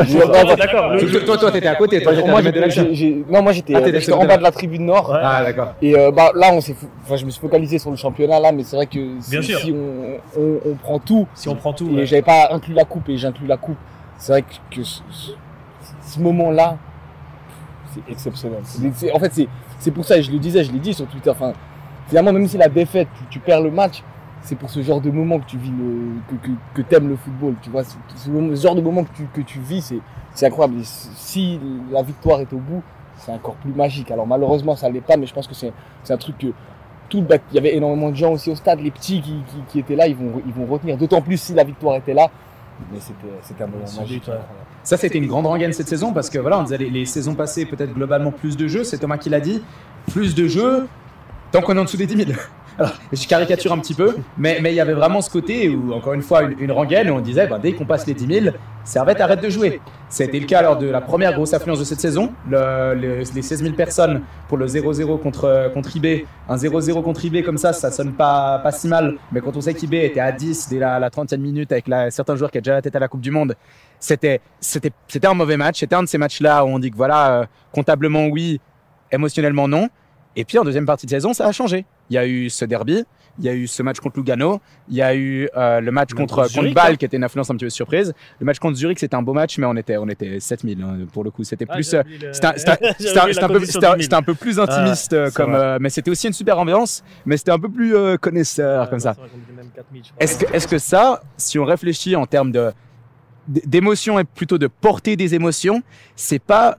Toi, 1.25 1.39
toi, 1.39 1.51
t'étais 1.51 1.67
à 1.67 1.75
côté, 1.77 2.03
toi, 2.03 2.13
moi, 2.27 2.43
non, 2.43 3.43
moi, 3.43 3.53
j'étais 3.53 3.75
Ah, 3.75 3.79
euh, 3.81 4.13
en 4.15 4.27
bas 4.27 4.37
de 4.37 4.43
la 4.43 4.51
tribune 4.51 4.85
nord. 4.87 5.11
Ouais. 5.11 5.19
Ah, 5.23 5.43
d'accord. 5.45 5.75
Et 5.81 5.97
euh, 5.97 6.11
bah, 6.11 6.31
là, 6.35 6.51
on 6.53 6.61
s'est, 6.61 6.77
enfin, 7.05 7.17
je 7.17 7.25
me 7.25 7.31
suis 7.31 7.41
focalisé 7.41 7.79
sur 7.79 7.91
le 7.91 7.97
championnat 7.97 8.39
là, 8.41 8.53
mais 8.53 8.65
c'est 8.65 8.77
vrai 8.77 8.87
que 8.87 8.99
si, 9.21 9.31
Bien 9.31 9.43
sûr. 9.43 9.59
si 9.61 9.73
on, 9.73 10.41
on, 10.41 10.61
on 10.67 10.75
prend 10.75 10.99
tout, 10.99 11.27
Si 11.35 11.49
on 11.49 11.55
prend 11.57 11.73
tout. 11.73 11.89
et 11.91 11.95
ouais. 12.01 12.07
j'avais 12.07 12.23
pas 12.23 12.49
inclus 12.53 12.75
la 12.75 12.85
coupe 12.85 13.09
et 13.09 13.17
j'inclus 13.17 13.47
la 13.47 13.57
coupe, 13.57 13.79
c'est 14.19 14.33
vrai 14.33 14.43
que, 14.43 14.77
que 14.77 14.83
ce, 14.85 15.01
moment-là, 16.21 16.77
c'est 17.95 18.13
exceptionnel. 18.13 18.61
En 19.15 19.19
fait, 19.19 19.33
c'est, 19.33 19.49
c'est 19.79 19.91
pour 19.91 20.05
ça, 20.05 20.19
et 20.19 20.23
je 20.23 20.31
le 20.31 20.39
disais, 20.39 20.63
je 20.65 20.73
l'ai 20.73 20.79
dit 20.81 20.93
sur 20.95 21.07
Twitter, 21.07 21.31
enfin, 21.31 21.53
finalement, 22.09 22.33
même 22.33 22.47
si 22.47 22.59
la 22.59 22.69
défaite, 22.69 23.09
tu, 23.19 23.25
tu 23.31 23.39
perds 23.41 23.63
le 23.63 23.71
match, 23.71 24.03
c'est 24.45 24.55
pour 24.55 24.71
ce 24.71 24.81
genre 24.83 25.01
de 25.01 25.11
moment 25.11 25.41
que 25.41 25.47
tu 25.47 25.57
vis 25.59 25.71
le, 25.71 26.21
que, 26.29 26.47
que, 26.47 26.53
que 26.75 26.83
t'aimes 26.83 27.09
le 27.09 27.17
football, 27.17 27.55
tu 27.63 27.71
vois, 27.71 27.83
ce, 27.83 27.97
ce 28.15 28.31
moment- 28.31 28.55
ce 28.55 28.63
genre 28.63 28.75
de 28.77 28.81
moment 28.83 29.03
que 29.03 29.15
tu, 29.17 29.27
que 29.35 29.41
tu 29.41 29.59
vis, 29.59 29.83
c'est, 29.83 29.99
c'est 30.35 30.47
incroyable. 30.47 30.79
Et 30.81 30.85
si 30.85 31.59
la 31.91 32.03
victoire 32.03 32.41
est 32.41 32.53
au 32.53 32.59
bout, 32.59 32.83
c'est 33.17 33.33
encore 33.33 33.55
plus 33.57 33.73
magique. 33.73 34.11
Alors 34.11 34.27
malheureusement, 34.27 34.77
ça 34.77 34.89
l'est 34.89 35.01
pas, 35.01 35.17
mais 35.17 35.27
je 35.27 35.35
pense 35.35 35.49
que 35.49 35.55
c'est, 35.55 35.73
c'est 36.05 36.13
un 36.13 36.17
truc 36.19 36.39
que 36.39 36.47
tout 37.09 37.19
le 37.21 37.27
bac- 37.27 37.43
il 37.53 37.57
y 37.57 37.59
avait 37.59 37.75
énormément 37.77 38.11
de 38.11 38.17
gens 38.17 38.33
aussi 38.33 38.51
au 38.51 38.55
stade, 38.55 38.81
les 38.81 38.91
petits 38.91 39.21
qui, 39.21 39.33
qui, 39.49 39.57
qui 39.69 39.79
étaient 39.81 39.97
là, 39.97 40.07
ils 40.07 40.17
vont, 40.17 40.41
ils 40.47 40.53
vont 40.53 40.67
retenir. 40.67 40.97
D'autant 40.97 41.21
plus 41.23 41.41
si 41.41 41.53
la 41.55 41.65
victoire 41.65 41.97
était 41.97 42.15
là, 42.15 42.31
Mais 42.93 42.99
c'était 43.01 43.15
c'était 43.43 43.65
un 43.65 43.67
moment 43.69 43.85
magique. 43.99 44.27
ouais. 44.29 44.35
Ça, 44.83 44.99
c'était 44.99 45.17
une 45.19 45.27
grande 45.29 45.47
rengaine 45.47 45.73
cette 45.73 45.89
saison 45.89 46.13
parce 46.13 46.29
que 46.29 46.39
voilà, 46.39 46.59
on 46.59 46.63
disait 46.65 46.77
les, 46.77 46.91
les 46.91 47.07
saisons 47.07 47.35
passées, 47.35 47.65
peut-être 47.65 47.95
globalement 47.95 48.31
plus 48.33 48.57
de 48.59 48.69
jeux. 48.69 48.85
C'est 48.85 48.99
Thomas 48.99 49.17
qui 49.17 49.31
l'a 49.31 49.41
dit. 49.41 49.63
Plus 50.13 50.35
de 50.35 50.47
jeux 50.49 50.87
tant 51.53 51.63
qu'on 51.63 51.77
est 51.77 51.81
en 51.81 51.85
dessous 51.85 51.97
des 51.97 52.07
10 52.07 52.17
000. 52.27 52.31
Alors, 52.79 52.93
je 53.13 53.27
caricature 53.29 53.73
un 53.73 53.79
petit 53.79 53.95
peu, 53.95 54.17
mais 54.37 54.59
il 54.61 54.75
y 54.75 54.81
avait 54.81 54.95
vraiment 54.95 55.21
ce 55.21 55.31
côté 55.31 55.69
où, 55.69 55.93
encore 55.93 56.15
une 56.15 56.23
fois, 56.23 56.43
une, 56.43 56.57
une 56.59 56.73
rengaine 56.73 57.09
où 57.11 57.15
on 57.15 57.21
disait 57.21 57.47
bah, 57.47 57.59
dès 57.63 57.73
qu'on 57.73 57.85
passe 57.85 58.07
les 58.07 58.15
10 58.15 58.41
000, 58.43 58.57
Servette 58.83 59.21
arrête 59.21 59.41
de 59.41 59.49
jouer. 59.49 59.81
C'était 60.09 60.39
le 60.41 60.47
cas 60.47 60.61
lors 60.61 60.77
de 60.77 60.87
la 60.89 61.01
première 61.01 61.33
grosse 61.33 61.55
affluence 61.55 61.79
de 61.79 61.85
cette 61.85 62.01
saison. 62.01 62.33
Le- 62.51 62.95
le- 62.95 63.19
les 63.35 63.43
16 63.43 63.63
000 63.63 63.75
personnes 63.75 64.23
pour 64.49 64.59
le 64.59 64.67
0-0 64.67 65.19
contre, 65.21 65.71
contre 65.73 65.97
IB. 65.97 66.27
Un 66.49 66.57
0-0 66.57 67.03
contre 67.03 67.25
IB 67.25 67.43
comme 67.45 67.57
ça, 67.59 67.73
ça 67.73 67.91
sonne 67.91 68.13
pas, 68.13 68.59
pas 68.59 68.73
si 68.73 68.89
mal. 68.89 69.17
Mais 69.33 69.41
quand 69.41 69.57
on 69.57 69.61
sait 69.61 69.73
qu'IB 69.73 69.95
était 69.95 70.21
à 70.21 70.33
10 70.33 70.69
dès 70.69 70.79
la, 70.81 70.99
la 70.99 71.09
30e 71.11 71.39
minute 71.39 71.71
avec 71.73 71.87
certains 72.11 72.37
joueurs 72.37 72.51
qui 72.51 72.59
ont 72.59 72.61
déjà 72.61 72.75
la 72.75 72.83
tête 72.83 72.95
à 72.97 72.99
la 72.99 73.09
Coupe 73.09 73.23
du 73.23 73.31
Monde, 73.31 73.55
c'était 74.01 74.41
un 75.25 75.35
mauvais 75.35 75.57
match. 75.57 75.79
C'était 75.81 75.95
un 75.95 76.03
de 76.03 76.09
ces 76.09 76.19
matchs-là 76.19 76.65
où 76.65 76.69
on 76.69 76.79
dit 76.79 76.91
que 76.91 76.97
voilà, 76.97 77.31
euh, 77.41 77.45
comptablement 77.73 78.27
oui, 78.27 78.61
émotionnellement 79.13 79.69
non. 79.69 79.89
Et 80.37 80.45
puis 80.45 80.59
en 80.59 80.65
deuxième 80.65 80.85
partie 80.87 81.07
de 81.07 81.11
saison, 81.11 81.33
ça 81.33 81.47
a 81.47 81.53
changé. 81.53 81.87
Il 82.11 82.15
y 82.15 82.19
a 82.19 82.27
eu 82.27 82.51
ce 82.51 82.65
derby, 82.65 83.05
il 83.39 83.45
y 83.45 83.49
a 83.49 83.55
eu 83.55 83.67
ce 83.67 83.83
match 83.83 83.99
contre 83.99 84.19
Lugano, 84.19 84.61
il 84.89 84.95
y 84.97 85.03
a 85.03 85.15
eu 85.17 85.49
euh, 85.57 85.81
le 85.81 85.91
match 85.91 86.13
contre, 86.13 86.37
contre 86.55 86.73
Bâle 86.75 86.93
hein. 86.93 86.97
qui 86.97 87.05
était 87.05 87.17
une 87.17 87.25
influence 87.25 87.51
un 87.51 87.55
petit 87.55 87.65
peu 87.65 87.71
surprise. 87.71 88.13
Le 88.39 88.47
match 88.47 88.59
contre 88.59 88.77
Zurich, 88.77 88.99
c'était 89.01 89.17
un 89.17 89.23
beau 89.23 89.33
match, 89.33 89.59
mais 89.59 89.67
on 89.67 89.75
était, 89.75 89.97
on 89.97 90.07
était 90.09 90.39
7000 90.39 90.83
hein, 90.83 90.99
pour 91.13 91.25
le 91.25 91.31
coup. 91.31 91.43
C'était 91.43 91.67
Ah, 91.69 91.75
plus. 91.75 91.95
euh, 91.95 92.03
le- 92.05 92.33
c'était 92.33 92.69
un- 94.15 94.23
peu- 94.23 94.35
plus 94.35 94.61
intimiste, 94.61 95.13
euh, 95.15 95.31
comme, 95.31 95.55
euh, 95.55 95.79
mais 95.81 95.89
c'était 95.91 96.11
aussi 96.11 96.27
une 96.29 96.33
super 96.33 96.59
ambiance, 96.59 97.03
mais 97.27 97.37
c'était 97.37 97.51
un 97.53 97.59
peu 97.59 97.69
plus 97.71 97.95
connaisseur 98.19 98.83
Ah, 98.83 98.87
comme 98.87 98.99
non, 98.99 99.03
ça. 99.03 99.15
c'est 99.15 99.21
vrai 99.21 99.31
qu'on 99.31 99.39
était 99.53 99.53
même 99.63 99.71
4000, 99.75 100.03
je 100.05 100.11
crois. 100.11 100.23
Est-ce 100.23 100.39
que, 100.39 100.55
est-ce 100.55 100.69
que 100.69 100.79
ça, 100.79 101.23
si 101.37 101.59
on 101.59 101.65
réfléchit 101.65 102.15
en 102.17 102.27
termes 102.27 102.53
d'émotion 103.49 104.19
et 104.19 104.25
plutôt 104.25 104.59
de 104.59 104.67
porter 104.69 105.17
des 105.17 105.35
émotions, 105.35 105.83
c'est 106.17 106.39
pas 106.39 106.79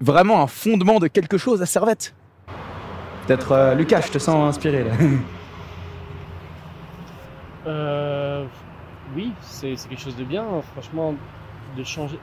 vraiment 0.00 0.42
un 0.42 0.46
fondement 0.46 0.98
de 0.98 1.06
quelque 1.08 1.38
chose 1.38 1.62
à 1.62 1.66
Servette? 1.66 2.14
Peut-être 3.26 3.52
euh, 3.52 3.74
Lucas, 3.74 4.02
je 4.02 4.12
te 4.12 4.18
sens 4.18 4.36
inspiré 4.48 4.84
là. 4.84 4.92
Euh, 7.66 8.44
oui, 9.16 9.32
c'est 9.40 9.74
quelque 9.88 9.98
chose 9.98 10.14
de 10.14 10.22
bien, 10.22 10.42
hein, 10.42 10.62
franchement, 10.72 11.16
de 11.76 11.82
changer. 11.82 12.16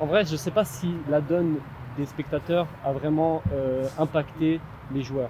En, 0.00 0.06
vrai, 0.06 0.24
je 0.24 0.34
sais 0.34 0.50
pas 0.50 0.64
si 0.64 0.92
la 1.08 1.20
donne 1.20 1.58
des 1.96 2.04
spectateurs 2.04 2.66
a 2.84 2.90
vraiment 2.90 3.44
euh, 3.52 3.86
impacté 3.96 4.58
les 4.92 5.02
joueurs. 5.04 5.28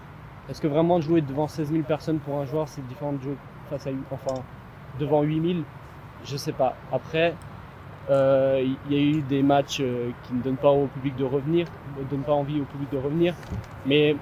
Est-ce 0.49 0.63
que 0.63 0.69
vraiment 0.69 1.03
jouer 1.03 1.21
devant 1.21 1.49
16 1.49 1.71
000 1.71 1.83
personnes 1.83 2.19
pour 2.19 2.39
un 2.39 2.47
joueur, 2.47 2.67
c'est 2.67 2.81
différent 2.89 3.13
de 3.13 3.21
jouer 3.21 3.37
face 3.69 3.87
à, 3.87 3.91
enfin, 4.11 4.41
devant 4.99 5.21
8 5.21 5.53
000 5.53 5.65
Je 6.25 6.39
sais 6.39 6.53
pas. 6.53 6.75
Après, 6.91 7.35
il 8.09 8.77
y 8.89 8.95
a 8.95 8.99
eu 8.99 9.21
des 9.21 9.43
matchs 9.43 9.83
qui 10.23 10.33
ne 10.33 10.41
donnent 10.43 10.57
pas 10.57 10.71
au 10.71 10.87
public 10.87 11.15
de 11.17 11.25
revenir, 11.25 11.67
ne 11.99 12.05
donnent 12.05 12.25
pas 12.25 12.33
envie 12.33 12.59
au 12.59 12.65
public 12.65 12.91
de 12.91 12.97
revenir, 12.97 13.35
mais 13.85 14.17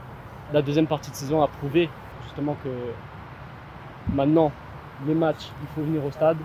la 0.53 0.63
deuxième 0.63 0.87
partie 0.87 1.11
de 1.11 1.17
saison 1.17 1.43
a 1.43 1.49
prouvé 1.49 1.89
justement 2.25 2.57
que 2.63 2.71
maintenant, 4.15 4.53
les 5.07 5.15
matchs, 5.15 5.51
il 5.63 5.69
faut 5.75 5.83
venir 5.83 6.05
au 6.05 6.11
stade. 6.11 6.37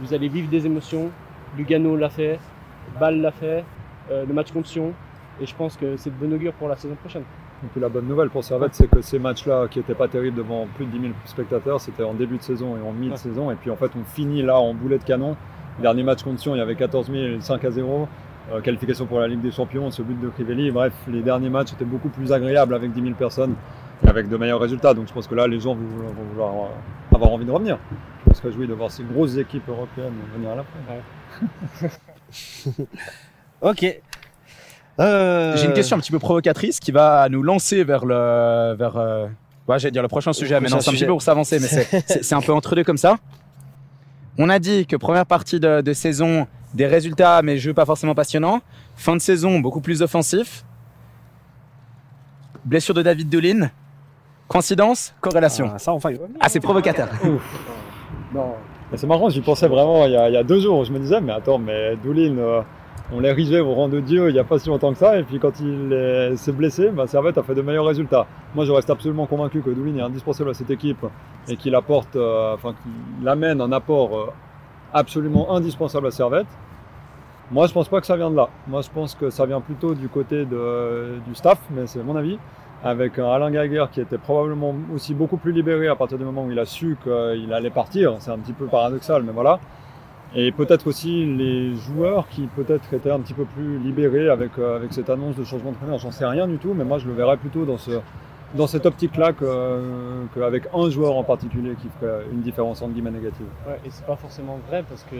Vous 0.00 0.12
allez 0.12 0.28
vivre 0.28 0.48
des 0.48 0.66
émotions. 0.66 1.10
Lugano 1.56 1.96
l'a 1.96 2.08
fait, 2.10 2.38
Bâle 2.98 3.20
l'a 3.20 3.30
fait, 3.30 3.64
euh, 4.10 4.24
le 4.26 4.34
match 4.34 4.52
contre 4.52 4.68
Sion. 4.68 4.92
Et 5.40 5.46
je 5.46 5.54
pense 5.54 5.76
que 5.76 5.96
c'est 5.96 6.10
de 6.10 6.14
bon 6.14 6.32
augure 6.32 6.52
pour 6.52 6.68
la 6.68 6.76
saison 6.76 6.94
prochaine. 6.94 7.24
Et 7.64 7.66
puis 7.68 7.80
la 7.80 7.88
bonne 7.88 8.06
nouvelle 8.06 8.30
pour 8.30 8.44
Servette, 8.44 8.74
c'est 8.74 8.88
que 8.88 9.00
ces 9.00 9.18
matchs-là, 9.18 9.68
qui 9.68 9.78
n'étaient 9.78 9.94
pas 9.94 10.08
terribles 10.08 10.36
devant 10.36 10.66
plus 10.74 10.86
de 10.86 10.90
10 10.90 11.00
000 11.00 11.12
spectateurs, 11.24 11.80
c'était 11.80 12.04
en 12.04 12.14
début 12.14 12.36
de 12.36 12.42
saison 12.42 12.76
et 12.76 12.80
en 12.80 12.92
mi-saison. 12.92 13.50
Et 13.50 13.56
puis 13.56 13.70
en 13.70 13.76
fait, 13.76 13.90
on 13.96 14.04
finit 14.04 14.42
là 14.42 14.58
en 14.58 14.74
boulet 14.74 14.98
de 14.98 15.04
canon. 15.04 15.36
Dernier 15.80 16.02
match 16.02 16.22
contre 16.22 16.40
Sion, 16.40 16.54
il 16.54 16.58
y 16.58 16.60
avait 16.60 16.76
14 16.76 17.10
000, 17.10 17.40
5 17.40 17.64
à 17.64 17.70
0. 17.70 18.08
Euh, 18.52 18.60
qualification 18.60 19.06
pour 19.06 19.20
la 19.20 19.28
Ligue 19.28 19.40
des 19.40 19.50
Champions, 19.52 19.90
ce 19.90 20.02
but 20.02 20.20
de 20.20 20.28
Crivelli. 20.28 20.70
Bref, 20.70 20.92
les 21.08 21.22
derniers 21.22 21.48
matchs 21.48 21.72
étaient 21.72 21.84
beaucoup 21.86 22.10
plus 22.10 22.30
agréables 22.32 22.74
avec 22.74 22.92
10 22.92 23.00
000 23.02 23.14
personnes 23.14 23.54
et 24.04 24.08
avec 24.08 24.28
de 24.28 24.36
meilleurs 24.36 24.60
résultats. 24.60 24.92
Donc 24.92 25.08
je 25.08 25.12
pense 25.14 25.26
que 25.26 25.34
là, 25.34 25.46
les 25.46 25.60
gens 25.60 25.74
vont 25.74 25.86
vouloir, 25.86 26.12
vont 26.12 26.24
vouloir, 26.30 26.50
euh, 26.52 27.14
avoir 27.14 27.30
envie 27.32 27.46
de 27.46 27.50
revenir. 27.50 27.78
Je 28.28 28.34
serais 28.34 28.48
réjoui 28.48 28.66
de 28.66 28.74
voir 28.74 28.90
ces 28.90 29.02
grosses 29.02 29.36
équipes 29.38 29.66
européennes 29.68 30.12
venir 30.34 30.50
à 30.50 30.56
la 30.56 30.64
fin. 30.64 30.68
Ok. 33.62 34.00
Euh, 35.00 35.56
J'ai 35.56 35.66
une 35.66 35.72
question 35.72 35.96
un 35.96 36.00
petit 36.00 36.12
peu 36.12 36.18
provocatrice 36.18 36.78
qui 36.80 36.92
va 36.92 37.28
nous 37.30 37.42
lancer 37.42 37.82
vers 37.84 38.04
le. 38.04 38.74
Vers, 38.76 38.96
euh, 38.96 39.26
ouais, 39.68 39.78
j'allais 39.78 39.90
dire 39.92 40.02
le 40.02 40.08
prochain 40.08 40.32
sujet, 40.32 40.60
mais 40.60 40.68
non, 40.68 40.80
c'est 40.80 40.90
un 40.90 40.92
petit 40.92 41.04
peu 41.04 41.10
pour 41.12 41.22
s'avancer, 41.22 41.58
mais 41.60 41.66
c'est- 42.06 42.32
un 42.34 42.40
peu 42.40 42.52
entre 42.52 42.74
deux 42.74 42.84
comme 42.84 42.98
ça. 42.98 43.16
On 44.38 44.48
a 44.48 44.58
dit 44.58 44.86
que 44.86 44.96
première 44.96 45.26
partie 45.26 45.58
de, 45.60 45.80
de 45.80 45.92
saison, 45.92 46.46
des 46.74 46.86
résultats, 46.86 47.40
mais 47.42 47.56
jeux 47.56 47.72
pas 47.74 47.86
forcément 47.86 48.14
passionnants. 48.14 48.60
Fin 48.96 49.14
de 49.16 49.20
saison, 49.20 49.60
beaucoup 49.60 49.80
plus 49.80 50.02
offensif. 50.02 50.64
Blessure 52.64 52.94
de 52.94 53.02
David 53.02 53.28
Doulin. 53.28 53.70
Coïncidence 54.48 55.14
Corrélation 55.20 55.70
Ah, 55.74 55.78
ça, 55.78 55.92
enfin. 55.92 56.10
Ah, 56.40 56.48
c'est 56.48 56.60
provocateur. 56.60 57.08
Non, 58.34 58.54
Mais 58.90 58.98
C'est 58.98 59.06
marrant, 59.06 59.28
j'y 59.28 59.40
pensais 59.40 59.68
vraiment 59.68 60.04
il 60.06 60.12
y, 60.12 60.16
a, 60.16 60.28
il 60.28 60.34
y 60.34 60.36
a 60.36 60.42
deux 60.42 60.60
jours. 60.60 60.84
Je 60.84 60.92
me 60.92 60.98
disais, 60.98 61.20
mais 61.20 61.32
attends, 61.32 61.58
mais 61.58 61.96
Doulin, 61.96 62.36
euh, 62.38 62.62
on 63.12 63.20
l'érigeait 63.20 63.60
au 63.60 63.72
rang 63.74 63.88
de 63.88 64.00
Dieu 64.00 64.28
il 64.28 64.32
n'y 64.32 64.38
a 64.38 64.44
pas 64.44 64.58
si 64.58 64.68
longtemps 64.68 64.92
que 64.92 64.98
ça. 64.98 65.18
Et 65.18 65.22
puis 65.22 65.38
quand 65.38 65.60
il 65.60 65.92
est- 65.92 66.36
s'est 66.36 66.52
blessé, 66.52 66.88
bah, 66.90 67.06
Servette 67.06 67.38
a 67.38 67.42
fait 67.42 67.54
de 67.54 67.62
meilleurs 67.62 67.86
résultats. 67.86 68.26
Moi, 68.54 68.64
je 68.64 68.72
reste 68.72 68.90
absolument 68.90 69.26
convaincu 69.26 69.60
que 69.62 69.70
Doulin 69.70 69.96
est 69.96 70.02
indispensable 70.02 70.50
à 70.50 70.54
cette 70.54 70.70
équipe 70.70 71.04
et 71.48 71.56
qu'il 71.56 71.74
apporte, 71.74 72.16
euh, 72.16 72.54
enfin, 72.54 72.74
qu'il 73.20 73.28
amène 73.28 73.60
un 73.60 73.72
apport 73.72 74.16
euh, 74.18 74.32
absolument 74.94 75.54
indispensable 75.54 76.06
à 76.06 76.10
Servette. 76.10 76.46
Moi, 77.50 77.66
je 77.66 77.74
pense 77.74 77.88
pas 77.88 78.00
que 78.00 78.06
ça 78.06 78.16
vient 78.16 78.30
de 78.30 78.36
là. 78.36 78.48
Moi, 78.66 78.80
je 78.80 78.88
pense 78.88 79.14
que 79.14 79.28
ça 79.28 79.44
vient 79.44 79.60
plutôt 79.60 79.94
du 79.94 80.08
côté 80.08 80.46
du 80.46 81.34
staff, 81.34 81.60
mais 81.70 81.86
c'est 81.86 82.02
mon 82.02 82.16
avis 82.16 82.38
avec 82.82 83.18
Alain 83.18 83.50
Gaguer 83.50 83.86
qui 83.90 84.00
était 84.00 84.18
probablement 84.18 84.74
aussi 84.94 85.14
beaucoup 85.14 85.38
plus 85.38 85.52
libéré 85.52 85.88
à 85.88 85.96
partir 85.96 86.18
du 86.18 86.24
moment 86.24 86.44
où 86.44 86.50
il 86.50 86.58
a 86.58 86.66
su 86.66 86.96
qu'il 87.02 87.52
allait 87.52 87.70
partir. 87.70 88.16
C'est 88.20 88.30
un 88.30 88.38
petit 88.38 88.52
peu 88.52 88.66
paradoxal, 88.66 89.22
mais 89.22 89.32
voilà. 89.32 89.58
Et 90.36 90.52
peut-être 90.52 90.86
aussi 90.88 91.24
les 91.24 91.76
joueurs 91.76 92.28
qui 92.28 92.46
peut-être 92.48 92.92
étaient 92.92 93.10
un 93.10 93.20
petit 93.20 93.34
peu 93.34 93.44
plus 93.44 93.78
libérés 93.78 94.28
avec, 94.28 94.58
euh, 94.58 94.76
avec 94.76 94.92
cette 94.92 95.08
annonce 95.08 95.36
de 95.36 95.44
changement 95.44 95.70
de 95.70 95.76
traîneur. 95.76 95.98
J'en 95.98 96.10
sais 96.10 96.26
rien 96.26 96.48
du 96.48 96.58
tout, 96.58 96.74
mais 96.74 96.84
moi 96.84 96.98
je 96.98 97.06
le 97.06 97.12
verrais 97.12 97.36
plutôt 97.36 97.64
dans, 97.64 97.78
ce, 97.78 97.92
dans 98.54 98.66
cette 98.66 98.86
optique-là 98.86 99.32
que- 99.32 100.26
qu'avec 100.34 100.64
un 100.72 100.88
joueur 100.90 101.16
en 101.16 101.24
particulier 101.24 101.74
qui 101.80 101.88
ferait 102.00 102.24
une 102.32 102.40
différence 102.40 102.80
entre 102.82 102.92
guillemets 102.92 103.10
négative. 103.10 103.46
Ouais, 103.66 103.78
et 103.84 103.90
c'est 103.90 104.06
pas 104.06 104.16
forcément 104.16 104.58
vrai 104.68 104.84
parce 104.88 105.02
que 105.04 105.16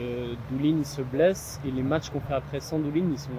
Doulin 0.51 0.77
il 0.79 0.85
se 0.85 1.01
blesse 1.01 1.59
et 1.67 1.71
les 1.71 1.83
matchs 1.83 2.09
qu'on 2.09 2.21
fait 2.21 2.33
après 2.33 2.59
sans 2.59 2.79
Doulin 2.79 3.05
ils 3.11 3.19
sont 3.19 3.29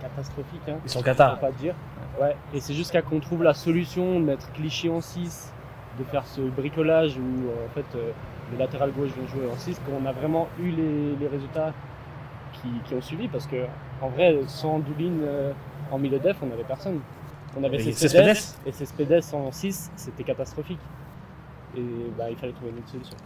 catastrophiques. 0.00 0.60
Hein. 0.68 0.76
Ils 0.84 0.90
sont 0.90 1.00
On 1.00 1.02
Qatar. 1.02 1.34
peut 1.38 1.46
pas 1.46 1.52
dire. 1.52 1.74
Ouais. 2.20 2.34
Et 2.54 2.60
c'est 2.60 2.72
jusqu'à 2.74 3.02
qu'on 3.02 3.20
trouve 3.20 3.42
la 3.42 3.52
solution 3.54 4.18
de 4.20 4.24
mettre 4.24 4.50
Clichy 4.52 4.88
en 4.88 5.00
6, 5.02 5.52
de 5.98 6.04
faire 6.04 6.24
ce 6.26 6.40
bricolage 6.40 7.16
où 7.18 7.48
euh, 7.48 7.66
en 7.66 7.74
fait 7.74 7.84
euh, 7.96 8.10
les 8.52 8.58
latéral 8.58 8.90
gauche 8.92 9.10
vont 9.10 9.26
jouer 9.26 9.50
en 9.52 9.56
6, 9.58 9.80
qu'on 9.80 10.06
a 10.06 10.12
vraiment 10.12 10.48
eu 10.60 10.70
les, 10.70 11.16
les 11.20 11.26
résultats 11.28 11.72
qui, 12.54 12.68
qui 12.86 12.94
ont 12.94 13.02
suivi 13.02 13.28
parce 13.28 13.46
que 13.46 13.56
en 14.00 14.08
vrai 14.08 14.38
sans 14.46 14.78
Doulin 14.78 15.12
euh, 15.24 15.52
en 15.90 15.98
milieu 15.98 16.18
def 16.18 16.36
on 16.42 16.46
n'avait 16.46 16.64
personne. 16.64 17.00
On 17.58 17.64
avait 17.64 17.76
Et 17.76 17.92
Cespedes 17.92 18.36
et 18.66 18.72
Cespedes 18.72 19.22
en 19.32 19.50
6 19.50 19.90
c'était 19.96 20.24
catastrophique. 20.24 20.78
Et 21.76 21.80
bah, 22.16 22.24
il 22.30 22.36
fallait 22.36 22.52
trouver 22.52 22.70
une 22.70 22.78
autre 22.78 22.90
solution. 22.90 23.16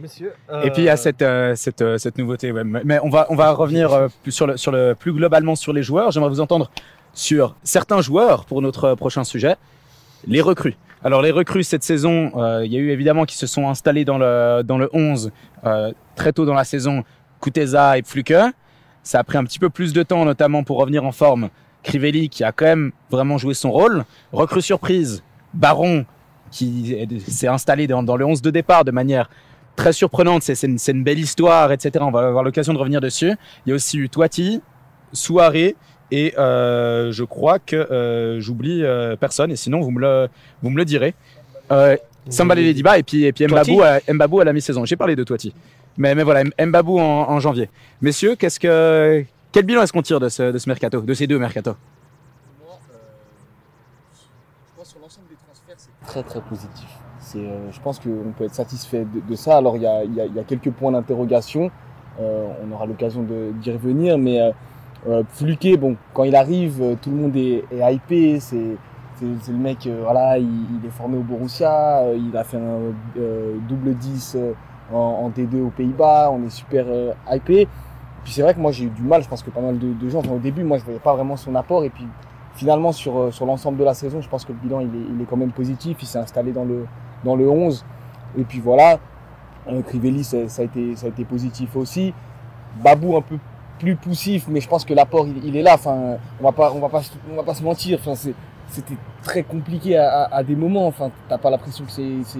Messieurs. 0.00 0.32
Et 0.62 0.70
puis 0.70 0.82
il 0.82 0.86
y 0.86 0.88
a 0.88 0.96
cette, 0.96 1.20
euh, 1.20 1.54
cette, 1.54 1.82
euh, 1.82 1.98
cette 1.98 2.16
nouveauté. 2.16 2.52
ouais. 2.52 2.64
Mais 2.64 2.98
on 3.02 3.10
va, 3.10 3.26
on 3.28 3.36
va 3.36 3.52
revenir 3.52 3.92
euh, 3.92 4.08
plus 4.22 4.32
sur 4.32 4.46
le, 4.46 4.56
sur 4.56 4.72
le, 4.72 4.94
plus 4.94 5.12
globalement 5.12 5.54
sur 5.56 5.74
les 5.74 5.82
joueurs. 5.82 6.10
J'aimerais 6.10 6.30
vous 6.30 6.40
entendre 6.40 6.70
sur 7.12 7.56
certains 7.62 8.00
joueurs 8.00 8.44
pour 8.44 8.62
notre 8.62 8.84
euh, 8.84 8.96
prochain 8.96 9.24
sujet, 9.24 9.56
les 10.26 10.40
recrues. 10.40 10.76
Alors 11.02 11.22
les 11.22 11.30
recrues 11.30 11.64
cette 11.64 11.82
saison, 11.82 12.32
euh, 12.36 12.62
il 12.64 12.72
y 12.72 12.76
a 12.76 12.78
eu 12.78 12.90
évidemment 12.90 13.24
qui 13.24 13.36
se 13.36 13.46
sont 13.46 13.68
installés 13.68 14.04
dans 14.04 14.18
le, 14.18 14.62
dans 14.62 14.78
le 14.78 14.90
11 14.92 15.32
euh, 15.64 15.92
très 16.14 16.32
tôt 16.32 16.44
dans 16.44 16.54
la 16.54 16.64
saison, 16.64 17.04
Kuteza 17.40 17.98
et 17.98 18.02
Fluke. 18.02 18.34
Ça 19.02 19.18
a 19.18 19.24
pris 19.24 19.38
un 19.38 19.44
petit 19.44 19.58
peu 19.58 19.70
plus 19.70 19.92
de 19.92 20.02
temps 20.02 20.24
notamment 20.24 20.62
pour 20.62 20.78
revenir 20.78 21.04
en 21.04 21.12
forme. 21.12 21.48
Crivelli 21.82 22.28
qui 22.28 22.44
a 22.44 22.52
quand 22.52 22.66
même 22.66 22.92
vraiment 23.10 23.38
joué 23.38 23.54
son 23.54 23.70
rôle. 23.70 24.04
Recrue 24.32 24.62
surprise, 24.62 25.22
Baron 25.54 26.04
qui 26.50 26.92
est- 26.92 27.30
s'est 27.30 27.46
installé 27.48 27.86
dans, 27.86 28.02
dans 28.02 28.16
le 28.16 28.24
11 28.24 28.42
de 28.42 28.50
départ 28.50 28.84
de 28.84 28.90
manière 28.90 29.30
très 29.76 29.92
surprenante. 29.92 30.42
C'est 30.42 30.62
une, 30.66 31.04
belle 31.04 31.18
histoire, 31.18 31.72
etc. 31.72 31.92
On 32.06 32.10
va 32.10 32.26
avoir 32.26 32.42
l'occasion 32.44 32.72
de 32.72 32.78
revenir 32.78 33.00
dessus. 33.00 33.32
Il 33.64 33.70
y 33.70 33.72
a 33.72 33.74
aussi 33.76 33.98
eu 33.98 34.08
Toiti, 34.08 34.60
Souaré 35.12 35.76
et 36.12 36.34
euh, 36.38 37.12
je 37.12 37.24
crois 37.24 37.58
que 37.58 37.76
euh, 37.76 38.40
j'oublie 38.40 38.84
euh, 38.84 39.16
personne. 39.16 39.50
Et 39.52 39.56
sinon, 39.56 39.80
vous 39.80 39.90
me 39.90 40.00
le, 40.00 40.28
vous 40.62 40.70
me 40.70 40.76
le 40.76 40.84
direz. 40.84 41.14
Euh, 41.72 41.96
Sambale 42.28 42.58
Lediba 42.58 42.98
et 42.98 43.02
puis, 43.02 43.24
et 43.24 43.32
puis 43.32 43.46
Toiti. 43.46 43.72
Mbabou, 43.72 43.82
à, 43.82 44.12
Mbabou 44.12 44.40
à 44.40 44.44
la 44.44 44.52
mi-saison. 44.52 44.84
J'ai 44.84 44.96
parlé 44.96 45.16
de 45.16 45.24
Toiti. 45.24 45.54
Mais, 45.96 46.14
mais 46.14 46.22
voilà, 46.24 46.44
Mbabou 46.64 46.98
en, 46.98 47.02
en 47.30 47.40
janvier. 47.40 47.68
Messieurs, 48.02 48.34
qu'est-ce 48.36 48.60
que, 48.60 49.24
quel 49.52 49.64
bilan 49.64 49.82
est-ce 49.82 49.92
qu'on 49.92 50.02
tire 50.02 50.20
de 50.20 50.28
ce, 50.28 50.52
de 50.52 50.58
ce 50.58 50.68
mercato, 50.68 51.00
de 51.00 51.14
ces 51.14 51.26
deux 51.26 51.38
mercato? 51.38 51.72
Moi, 52.64 52.74
euh, 52.92 52.96
je 54.14 54.72
crois 54.72 54.84
sur 54.84 55.00
l'ensemble 55.00 55.26
des 55.28 55.36
transferts, 55.36 55.74
c'est 55.78 56.06
très 56.06 56.22
très 56.22 56.40
positif. 56.40 56.88
c'est, 57.20 57.38
euh, 57.38 57.70
je 57.70 57.80
pense 57.80 57.98
qu'on 57.98 58.32
peut 58.36 58.44
être 58.44 58.54
satisfait 58.54 59.04
de, 59.04 59.20
de 59.28 59.34
ça. 59.36 59.58
Alors 59.58 59.76
il 59.76 59.82
y 59.82 59.86
a, 59.86 60.04
il 60.04 60.14
y 60.14 60.20
a- 60.20 60.26
il 60.26 60.34
y 60.34 60.38
a 60.38 60.44
quelques 60.44 60.70
points 60.70 60.90
d'interrogation. 60.92 61.70
Euh, 62.20 62.48
on 62.64 62.72
aura 62.72 62.86
l'occasion 62.86 63.22
de- 63.22 63.52
d'y 63.60 63.70
revenir, 63.72 64.18
mais 64.18 64.40
euh, 64.40 64.50
euh, 65.08 65.22
Fluquet, 65.28 65.76
bon, 65.76 65.96
quand 66.14 66.24
il 66.24 66.34
arrive, 66.34 66.80
euh, 66.82 66.94
tout 67.00 67.10
le 67.10 67.16
monde 67.16 67.36
est, 67.36 67.64
est 67.72 67.94
hypé. 67.94 68.40
C'est, 68.40 68.76
le 69.22 69.52
mec, 69.58 69.86
euh, 69.86 70.00
voilà, 70.02 70.38
il, 70.38 70.46
il 70.80 70.86
est 70.86 70.90
formé 70.90 71.18
au 71.18 71.22
Borussia, 71.22 71.98
euh, 72.04 72.16
il 72.18 72.34
a 72.36 72.42
fait 72.42 72.56
un 72.56 72.92
euh, 73.18 73.56
double 73.68 73.94
10 73.94 74.34
euh, 74.36 74.52
en, 74.90 74.96
en 74.96 75.28
D2 75.30 75.60
aux 75.66 75.70
Pays-Bas. 75.70 76.30
On 76.32 76.42
est 76.46 76.50
super 76.50 76.86
euh, 76.88 77.12
hypé. 77.30 77.68
Puis 78.24 78.32
c'est 78.32 78.42
vrai 78.42 78.54
que 78.54 78.60
moi 78.60 78.72
j'ai 78.72 78.84
eu 78.84 78.90
du 78.90 79.02
mal. 79.02 79.22
Je 79.22 79.28
pense 79.28 79.42
que 79.42 79.50
pas 79.50 79.60
mal 79.60 79.78
de, 79.78 80.08
gens, 80.08 80.18
enfin, 80.18 80.32
au 80.32 80.38
début, 80.38 80.64
moi 80.64 80.78
je 80.78 80.84
voyais 80.84 81.00
pas 81.00 81.14
vraiment 81.14 81.36
son 81.36 81.54
apport. 81.54 81.84
Et 81.84 81.90
puis 81.90 82.06
finalement 82.54 82.92
sur, 82.92 83.18
euh, 83.18 83.30
sur 83.30 83.46
l'ensemble 83.46 83.78
de 83.78 83.84
la 83.84 83.94
saison, 83.94 84.20
je 84.20 84.28
pense 84.28 84.44
que 84.44 84.52
le 84.52 84.58
bilan 84.58 84.80
il 84.80 84.88
est, 84.88 85.14
il 85.14 85.22
est 85.22 85.24
quand 85.24 85.36
même 85.36 85.52
positif. 85.52 85.98
Il 86.00 86.06
s'est 86.06 86.18
installé 86.18 86.52
dans 86.52 86.64
le, 86.64 86.86
dans 87.24 87.36
le 87.36 87.48
11. 87.48 87.84
Et 88.38 88.44
puis 88.44 88.60
voilà, 88.60 88.98
euh, 89.68 89.82
Crivelli, 89.82 90.24
ça, 90.24 90.48
ça 90.48 90.62
a 90.62 90.64
été, 90.64 90.96
ça 90.96 91.06
a 91.06 91.08
été 91.08 91.24
positif 91.24 91.76
aussi. 91.76 92.14
Babou 92.82 93.16
un 93.16 93.22
peu 93.22 93.38
plus 93.78 93.96
poussif, 93.96 94.46
mais 94.48 94.60
je 94.60 94.68
pense 94.68 94.84
que 94.84 94.94
l'apport 94.94 95.26
il, 95.26 95.56
est 95.56 95.62
là. 95.62 95.74
Enfin, 95.74 96.18
on 96.40 96.44
va 96.44 96.52
pas, 96.52 96.72
on 96.72 96.80
va 96.80 96.88
pas, 96.88 97.02
on 97.32 97.36
va 97.36 97.42
pas 97.42 97.54
se 97.54 97.62
mentir. 97.62 97.98
Enfin, 98.00 98.14
c'était 98.68 98.96
très 99.22 99.42
compliqué 99.42 99.96
à, 99.96 100.24
à, 100.24 100.36
à 100.36 100.42
des 100.42 100.54
moments. 100.54 100.86
Enfin, 100.86 101.10
t'as 101.28 101.38
pas 101.38 101.50
l'impression 101.50 101.84
que 101.84 101.90
c'est, 101.90 102.38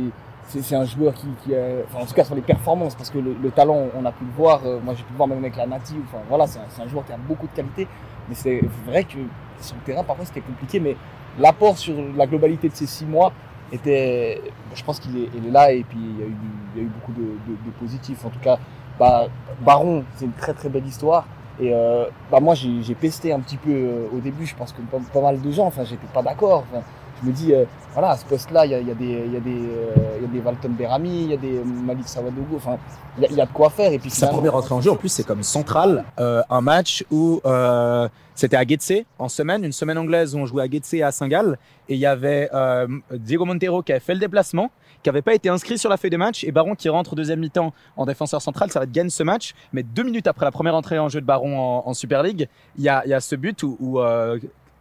c'est, 0.60 0.74
un 0.74 0.84
joueur 0.84 1.14
qui, 1.14 1.26
qui 1.44 1.54
a- 1.54 1.82
enfin, 1.86 2.02
en 2.02 2.06
tout 2.06 2.14
cas 2.14 2.24
sur 2.24 2.34
les 2.34 2.42
performances, 2.42 2.94
parce 2.94 3.10
que 3.10 3.18
le, 3.18 3.34
le 3.40 3.50
talent, 3.50 3.86
on 3.98 4.04
a 4.04 4.12
pu 4.12 4.24
le 4.24 4.30
voir. 4.32 4.60
Euh, 4.64 4.78
moi, 4.82 4.94
j'ai 4.96 5.02
pu 5.04 5.12
le 5.12 5.16
voir 5.16 5.28
même 5.28 5.38
avec 5.38 5.56
la 5.56 5.66
Nati. 5.66 5.94
Enfin, 6.06 6.22
voilà, 6.28 6.46
c'est 6.46 6.58
un, 6.58 6.84
un 6.84 6.88
joueur 6.88 7.04
qui 7.06 7.12
a 7.12 7.16
beaucoup 7.16 7.46
de 7.46 7.52
qualité. 7.52 7.86
Mais 8.28 8.34
c'est 8.34 8.60
vrai 8.86 9.04
que 9.04 9.18
sur 9.60 9.76
le 9.76 9.82
terrain, 9.84 10.04
parfois, 10.04 10.24
c'était 10.24 10.40
compliqué. 10.40 10.80
Mais 10.80 10.96
l'apport 11.38 11.78
sur 11.78 11.94
la 12.16 12.26
globalité 12.26 12.68
de 12.68 12.74
ces 12.74 12.86
six 12.86 13.06
mois 13.06 13.32
était, 13.72 14.40
je 14.74 14.82
pense 14.84 14.98
qu'il 15.00 15.16
est, 15.16 15.24
est 15.26 15.50
là. 15.50 15.72
Et 15.72 15.84
puis, 15.84 15.98
il 15.98 16.18
y 16.20 16.22
a 16.22 16.26
eu, 16.26 16.36
il 16.74 16.80
y 16.80 16.84
a 16.84 16.86
eu 16.86 16.90
beaucoup 16.90 17.12
de, 17.12 17.22
de, 17.22 17.56
de 17.66 17.70
positifs. 17.78 18.24
En 18.24 18.30
tout 18.30 18.40
cas, 18.40 18.58
bah, 18.98 19.26
Baron, 19.60 20.04
c'est 20.16 20.24
une 20.26 20.32
très 20.32 20.52
très 20.54 20.68
belle 20.68 20.86
histoire. 20.86 21.26
Et 21.62 21.74
euh, 21.74 22.06
bah 22.30 22.40
moi 22.40 22.54
j'ai 22.54 22.82
j'ai 22.82 22.94
pesté 22.94 23.34
un 23.34 23.40
petit 23.40 23.58
peu 23.58 23.70
euh, 23.70 24.06
au 24.14 24.20
début, 24.20 24.46
je 24.46 24.54
pense 24.56 24.72
que 24.72 24.80
pas, 24.80 24.96
pas 25.12 25.20
mal 25.20 25.42
de 25.42 25.50
gens, 25.50 25.66
enfin 25.66 25.84
j'étais 25.84 26.06
pas 26.06 26.22
d'accord. 26.22 26.64
Enfin, 26.72 26.82
je 27.22 27.28
me 27.28 27.32
dis, 27.32 27.52
euh, 27.54 27.64
voilà, 27.92 28.10
à 28.10 28.16
ce 28.16 28.24
poste-là, 28.24 28.66
il 28.66 28.72
y 28.72 28.74
a, 28.74 28.80
y, 28.80 28.90
a 28.90 28.94
des- 28.94 29.04
y, 29.32 29.36
a 29.36 29.40
des, 29.40 29.50
euh, 29.50 29.94
il 30.18 30.22
y 30.22 30.24
a 30.24 30.28
des 30.28 30.40
Walton 30.40 30.70
Berami, 30.70 31.24
il 31.24 31.30
y 31.30 31.34
a 31.34 31.36
des 31.36 31.60
Malik 31.64 32.08
Sawadogo, 32.08 32.56
enfin 32.56 32.78
il 33.18 33.22
y, 33.24 33.26
a- 33.26 33.30
il 33.30 33.36
y 33.36 33.40
a 33.40 33.46
de 33.46 33.52
quoi 33.52 33.68
faire. 33.70 33.92
Et 33.92 33.98
puis 33.98 34.10
Sa 34.10 34.28
première 34.28 34.54
entrée 34.54 34.74
en 34.74 34.80
jeu, 34.80 34.90
en 34.90 34.96
plus, 34.96 35.08
c'est 35.08 35.24
comme 35.26 35.42
central. 35.42 36.04
euh, 36.18 36.42
un 36.50 36.60
match 36.60 37.04
où 37.10 37.40
euh, 37.44 38.08
c'était 38.34 38.56
à 38.56 38.64
Getse 38.66 39.04
en 39.18 39.28
semaine, 39.28 39.64
une 39.64 39.72
semaine 39.72 39.98
anglaise 39.98 40.34
où 40.34 40.38
on 40.38 40.46
jouait 40.46 40.62
à 40.62 40.70
Getse 40.70 40.94
et 40.94 41.02
à 41.02 41.10
Saint-Gall. 41.12 41.58
Et 41.88 41.94
il 41.94 42.00
y 42.00 42.06
avait 42.06 42.48
euh, 42.54 42.86
Diego 43.12 43.44
Montero 43.44 43.82
qui 43.82 43.92
avait 43.92 44.00
fait 44.00 44.14
le 44.14 44.20
déplacement, 44.20 44.70
qui 45.02 45.08
n'avait 45.08 45.22
pas 45.22 45.34
été 45.34 45.48
inscrit 45.48 45.76
sur 45.78 45.90
la 45.90 45.96
feuille 45.96 46.10
de 46.10 46.16
match. 46.16 46.44
Et 46.44 46.52
Baron 46.52 46.74
qui 46.74 46.88
rentre 46.88 47.14
deuxième 47.16 47.40
mi-temps 47.40 47.72
en 47.96 48.06
défenseur 48.06 48.40
central, 48.40 48.70
ça 48.70 48.78
va 48.80 48.84
être 48.84 48.92
gagne 48.92 49.10
ce 49.10 49.22
match. 49.22 49.54
Mais 49.72 49.82
deux 49.82 50.02
minutes 50.04 50.26
après 50.26 50.44
la 50.46 50.52
première 50.52 50.74
entrée 50.74 50.98
en 50.98 51.08
jeu 51.08 51.20
de 51.20 51.26
Baron 51.26 51.58
en, 51.58 51.82
en 51.88 51.94
Super 51.94 52.22
League, 52.22 52.48
il 52.78 52.84
y 52.84 52.88
a, 52.88 53.04
y 53.06 53.12
a 53.14 53.20
ce 53.20 53.34
but 53.34 53.62
où, 53.62 53.76
où 53.80 54.00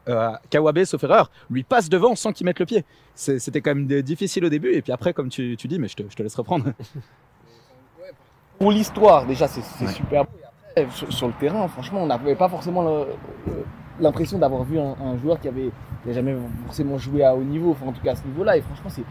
euh, 0.10 0.32
Kawabe, 0.50 0.84
sauf 0.84 1.04
erreur, 1.04 1.32
lui 1.50 1.63
passe 1.63 1.88
devant 1.89 2.16
sans 2.16 2.34
qu'il 2.34 2.46
mette 2.46 2.60
le 2.60 2.66
pied. 2.66 2.84
C'était 3.16 3.62
quand 3.62 3.75
même 3.75 3.88
difficile 4.01 4.44
au 4.46 4.50
début. 4.50 4.74
Et 4.74 4.82
puis 4.82 4.92
après, 4.92 5.13
comme 5.13 5.30
tu, 5.30 5.56
tu 5.58 5.68
dis, 5.68 5.80
mais 5.80 5.88
je 5.88 5.96
te, 5.96 6.04
je 6.10 6.16
te 6.16 6.24
laisse 6.24 6.36
reprendre. 6.36 6.66
pour 8.60 8.72
l'histoire, 8.72 9.25
déjà, 9.25 9.48
c'est 9.48 9.62
Ouais. 9.86 9.92
super 9.92 10.25
beau. 10.25 10.32
Et 10.75 10.82
après, 10.82 10.96
sur, 10.96 11.12
sur 11.13 11.28
le 11.28 11.34
terrain, 11.34 11.68
franchement, 11.68 12.04
on 12.04 12.08
n'avait 12.08 12.36
pas 12.36 12.50
forcément 12.50 13.06
l'impression 14.00 14.38
d'avoir 14.38 14.63
vu 14.63 14.80
un, 14.80 14.96
un 15.01 15.18
joueur 15.18 15.39
qui 15.39 15.48
avait, 15.48 15.72
qui 16.04 16.13
jamais 16.13 16.36
forcément 16.66 16.98
joué 16.98 17.24
à 17.24 17.36
haut 17.36 17.44
niveau, 17.44 17.72
enfin, 17.72 17.88
en 17.88 17.92
tout 17.94 18.01
cas 18.01 18.12
à 18.13 18.16
ce 18.16 18.25
niveau-là. 18.25 18.58
Et 18.58 18.62
franchement, 18.62 18.89
c'est 18.89 19.04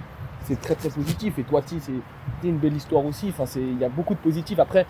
c'est 0.44 0.58
très 0.60 0.74
très 0.76 0.88
positif. 0.88 1.38
Et 1.38 1.42
Toiti, 1.44 1.78
c'est 1.80 1.92
c'est 2.40 2.48
une 2.48 2.58
belle 2.58 2.74
histoire 2.76 3.04
aussi. 3.04 3.28
Enfin, 3.28 3.44
c'est- 3.44 3.60
il 3.60 3.78
y 3.78 3.84
a 3.84 3.88
beaucoup 3.88 4.14
de 4.14 4.18
positifs. 4.20 4.58
Après, 4.58 4.86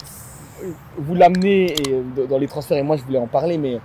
vous 0.99 1.15
l'amenez 1.15 1.75
dans- 2.17 2.27
dans 2.27 2.38
les 2.38 2.47
transferts, 2.47 2.79
et 2.79 2.83
moi 2.83 2.97
je 2.97 3.03
voulais 3.03 3.19
en 3.19 3.27
parler, 3.27 3.59
mais 3.59 3.81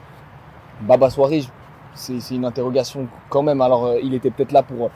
Baba 0.82 1.10
Soirée, 1.10 1.42
je- 1.42 1.48
c'est 1.96 2.36
une 2.36 2.46
interrogation 2.46 3.08
quand 3.30 3.44
même. 3.44 3.62
Alors, 3.62 3.86
euh, 3.86 4.00
il 4.04 4.14
était 4.14 4.32
peut-être 4.32 4.52
là 4.52 4.64
pour, 4.64 4.90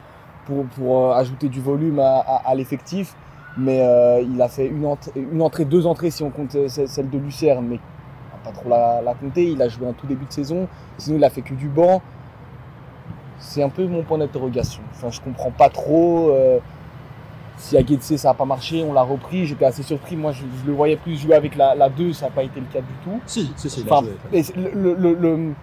pour, 0.45 0.65
pour 0.65 1.07
euh, 1.11 1.13
ajouter 1.15 1.49
du 1.49 1.61
volume 1.61 1.99
à, 1.99 2.17
à- 2.19 2.49
à 2.49 2.55
l'effectif. 2.55 3.15
Mais 3.59 3.81
euh, 3.81 4.21
il 4.21 4.39
a 4.41 4.47
fait 4.49 4.67
une, 4.67 4.85
entrée, 4.85 5.11
une 5.15 5.41
entrée, 5.41 5.65
deux 5.65 5.87
entrées 5.87 6.11
si 6.11 6.21
on 6.23 6.29
compte 6.29 6.55
celle 6.67 7.09
de 7.09 7.17
Lucerne, 7.17 7.65
mais 7.67 7.79
on 8.33 8.37
va 8.37 8.51
pas 8.51 8.59
trop 8.59 8.69
la, 8.69 9.01
la 9.01 9.13
compter. 9.15 9.45
Il 9.49 9.61
a 9.63 9.67
joué 9.67 9.87
un 9.87 9.93
tout 9.93 10.05
début 10.05 10.25
de 10.25 10.31
saison, 10.31 10.67
sinon 10.99 11.17
il 11.17 11.23
a 11.23 11.29
fait 11.31 11.41
que 11.41 11.55
du 11.55 11.67
banc. 11.67 12.01
C'est 13.39 13.63
un 13.63 13.69
peu 13.69 13.85
mon 13.87 14.03
point 14.03 14.17
d'interrogation. 14.17 14.81
Enfin, 14.91 15.09
je 15.11 15.21
comprends 15.21 15.51
pas 15.51 15.69
trop. 15.69 16.29
euh, 16.31 16.59
si 17.57 17.75
à 17.77 17.83
Getse 17.83 18.15
ça 18.17 18.29
a 18.31 18.33
pas 18.35 18.45
marché, 18.45 18.83
on 18.87 18.93
l'a 18.93 19.01
repris. 19.01 19.45
J'étais 19.47 19.65
assez 19.65 19.81
surpris. 19.83 20.15
Moi, 20.15 20.31
je, 20.31 20.41
je 20.61 20.67
le 20.69 20.73
voyais 20.75 20.95
plus 20.95 21.17
jouer 21.19 21.35
avec 21.35 21.55
la, 21.55 21.73
la 21.75 21.89
2, 21.89 22.13
ça 22.13 22.25
n'a 22.27 22.31
pas 22.31 22.43
été 22.43 22.59
le 22.59 22.67
cas 22.67 22.81
du 22.81 22.93
tout. 23.03 23.19
Si, 23.25 23.51
si, 23.55 23.69
si. 23.69 23.83
Enfin, 23.89 24.05
le, 25.15 25.53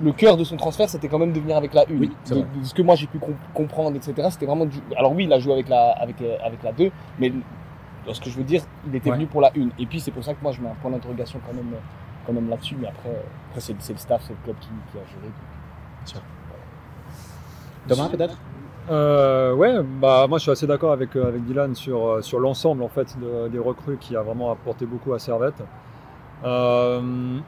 le- 0.00 0.12
cœur 0.12 0.36
de 0.36 0.44
son 0.44 0.56
transfert, 0.56 0.88
c'était 0.88 1.08
quand 1.08 1.18
même 1.18 1.32
de 1.32 1.40
venir 1.40 1.56
avec 1.56 1.72
la 1.74 1.82
1. 1.82 1.84
Oui, 1.98 2.10
c'est 2.24 2.34
de, 2.34 2.40
vrai. 2.40 2.48
de 2.60 2.64
ce 2.64 2.74
que 2.74 2.82
moi 2.82 2.94
j'ai 2.94 3.06
pu 3.06 3.18
com- 3.18 3.34
comprendre, 3.54 3.96
etc. 3.96 4.28
C'était 4.30 4.46
vraiment 4.46 4.66
du... 4.66 4.78
Alors 4.96 5.12
oui, 5.12 5.24
il 5.24 5.32
a 5.32 5.38
joué 5.38 5.52
avec 5.52 5.68
la, 5.68 5.90
avec, 5.92 6.20
euh, 6.22 6.36
avec 6.44 6.62
la 6.62 6.72
2, 6.72 6.90
mais 7.18 7.32
ce 8.12 8.20
que 8.20 8.28
je 8.30 8.36
veux 8.36 8.44
dire, 8.44 8.62
il 8.86 8.94
était 8.94 9.10
Ouais. 9.10 9.16
venu 9.16 9.26
pour 9.26 9.40
la 9.40 9.48
1. 9.56 9.68
Et 9.78 9.86
puis 9.86 10.00
c'est 10.00 10.10
pour 10.10 10.22
ça 10.24 10.34
que 10.34 10.42
moi 10.42 10.52
je 10.52 10.60
mets 10.60 10.68
un 10.68 10.74
point 10.82 10.90
d'interrogation 10.90 11.40
quand 11.46 11.54
même, 11.54 11.72
euh, 11.74 11.78
quand 12.26 12.32
même 12.32 12.48
là-dessus. 12.50 12.76
Mais 12.80 12.88
après, 12.88 13.08
euh, 13.10 13.22
après 13.50 13.60
c'est 13.60 13.74
c'est 13.78 13.92
le 13.92 13.98
staff, 13.98 14.22
c'est 14.26 14.32
le 14.34 14.38
club 14.44 14.56
qui, 14.60 14.68
qui 14.92 14.98
a 14.98 15.02
géré. 15.06 15.32
Thomas, 17.88 18.08
peut-être? 18.08 18.36
Euh, 18.90 19.54
ouais, 19.54 19.82
bah 19.82 20.26
moi 20.28 20.36
je 20.38 20.42
suis 20.42 20.50
assez 20.50 20.66
d'accord 20.66 20.92
avec, 20.92 21.16
avec 21.16 21.42
Dylan 21.44 21.74
sur, 21.74 22.22
sur 22.22 22.38
l'ensemble 22.38 22.82
en 22.82 22.88
fait 22.88 23.16
de- 23.18 23.48
des 23.48 23.58
recrues 23.58 23.96
qui 23.96 24.14
a 24.14 24.20
vraiment 24.22 24.50
apporté 24.50 24.84
beaucoup 24.84 25.14
à 25.14 25.18
Servette. 25.18 25.62
Euh, 26.44 27.38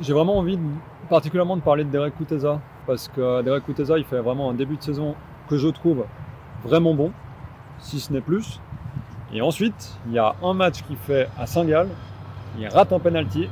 J'ai 0.00 0.12
vraiment 0.12 0.38
envie 0.38 0.56
de- 0.56 0.62
particulièrement 1.08 1.56
de 1.56 1.62
parler 1.62 1.84
de 1.84 1.90
Derek 1.90 2.16
Kuteza 2.16 2.60
parce 2.86 3.08
que 3.08 3.42
Derek 3.42 3.64
Kuteza 3.64 3.98
il 3.98 4.04
fait 4.04 4.20
vraiment 4.20 4.50
un 4.50 4.54
début 4.54 4.76
de 4.76 4.82
saison 4.82 5.14
que 5.48 5.56
je 5.56 5.68
trouve 5.68 6.04
vraiment 6.64 6.94
bon, 6.94 7.12
si 7.78 8.00
ce 8.00 8.12
n'est 8.12 8.20
plus. 8.20 8.60
Et 9.32 9.40
ensuite 9.42 9.98
il 10.06 10.12
y 10.12 10.18
a 10.18 10.34
un 10.42 10.54
match 10.54 10.82
qu'il 10.82 10.96
fait 10.96 11.28
à 11.38 11.46
Saint-Gall, 11.46 11.88
il 12.58 12.68
rate 12.68 12.92
un 12.92 12.98
penalty 12.98 13.48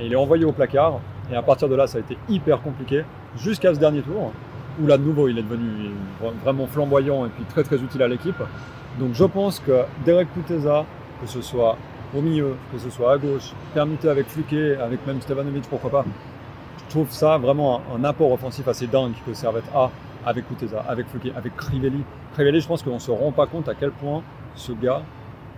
et 0.00 0.06
il 0.06 0.12
est 0.12 0.16
envoyé 0.16 0.44
au 0.44 0.52
placard. 0.52 1.00
Et 1.30 1.36
à 1.36 1.42
partir 1.42 1.68
de 1.68 1.74
là 1.74 1.86
ça 1.86 1.98
a 1.98 2.00
été 2.00 2.16
hyper 2.28 2.60
compliqué 2.62 3.04
jusqu'à 3.36 3.74
ce 3.74 3.78
dernier 3.80 4.02
tour 4.02 4.32
où 4.80 4.86
là 4.86 4.98
de 4.98 5.02
nouveau 5.02 5.28
il 5.28 5.38
est 5.38 5.42
devenu 5.42 5.90
vra- 6.22 6.32
vraiment 6.44 6.66
flamboyant 6.66 7.26
et 7.26 7.28
puis 7.30 7.44
très 7.44 7.62
très 7.62 7.76
utile 7.76 8.02
à 8.02 8.08
l'équipe. 8.08 8.40
Donc 8.98 9.14
je 9.14 9.24
pense 9.24 9.58
que 9.60 9.82
Derek 10.04 10.32
Kuteza, 10.34 10.84
que 11.20 11.26
ce 11.26 11.42
soit 11.42 11.76
au 12.16 12.22
milieu, 12.22 12.54
que 12.72 12.78
ce 12.78 12.88
soit 12.88 13.12
à 13.12 13.18
gauche, 13.18 13.52
permuté 13.74 14.08
avec 14.08 14.26
Fluquet, 14.28 14.76
avec 14.76 15.06
même 15.06 15.20
Stevanovic, 15.20 15.68
pourquoi 15.68 15.90
pas, 15.90 16.04
trouve 16.88 17.10
ça 17.10 17.38
vraiment 17.38 17.80
un, 17.94 18.04
apport 18.04 18.32
offensif 18.32 18.66
assez 18.68 18.86
dingue 18.86 19.12
que 19.26 19.34
Servette 19.34 19.64
a 19.74 19.90
avec 20.24 20.48
Kuteza, 20.48 20.84
avec 20.88 21.06
Fluquet, 21.08 21.32
avec 21.36 21.56
Crivelli. 21.56 22.02
Crivelli, 22.34 22.60
je 22.60 22.66
pense 22.66 22.82
qu'on 22.82 22.98
se 22.98 23.10
rend 23.10 23.32
pas 23.32 23.46
compte 23.46 23.68
à 23.68 23.74
quel 23.74 23.92
point 23.92 24.22
ce 24.54 24.72
gars 24.72 25.02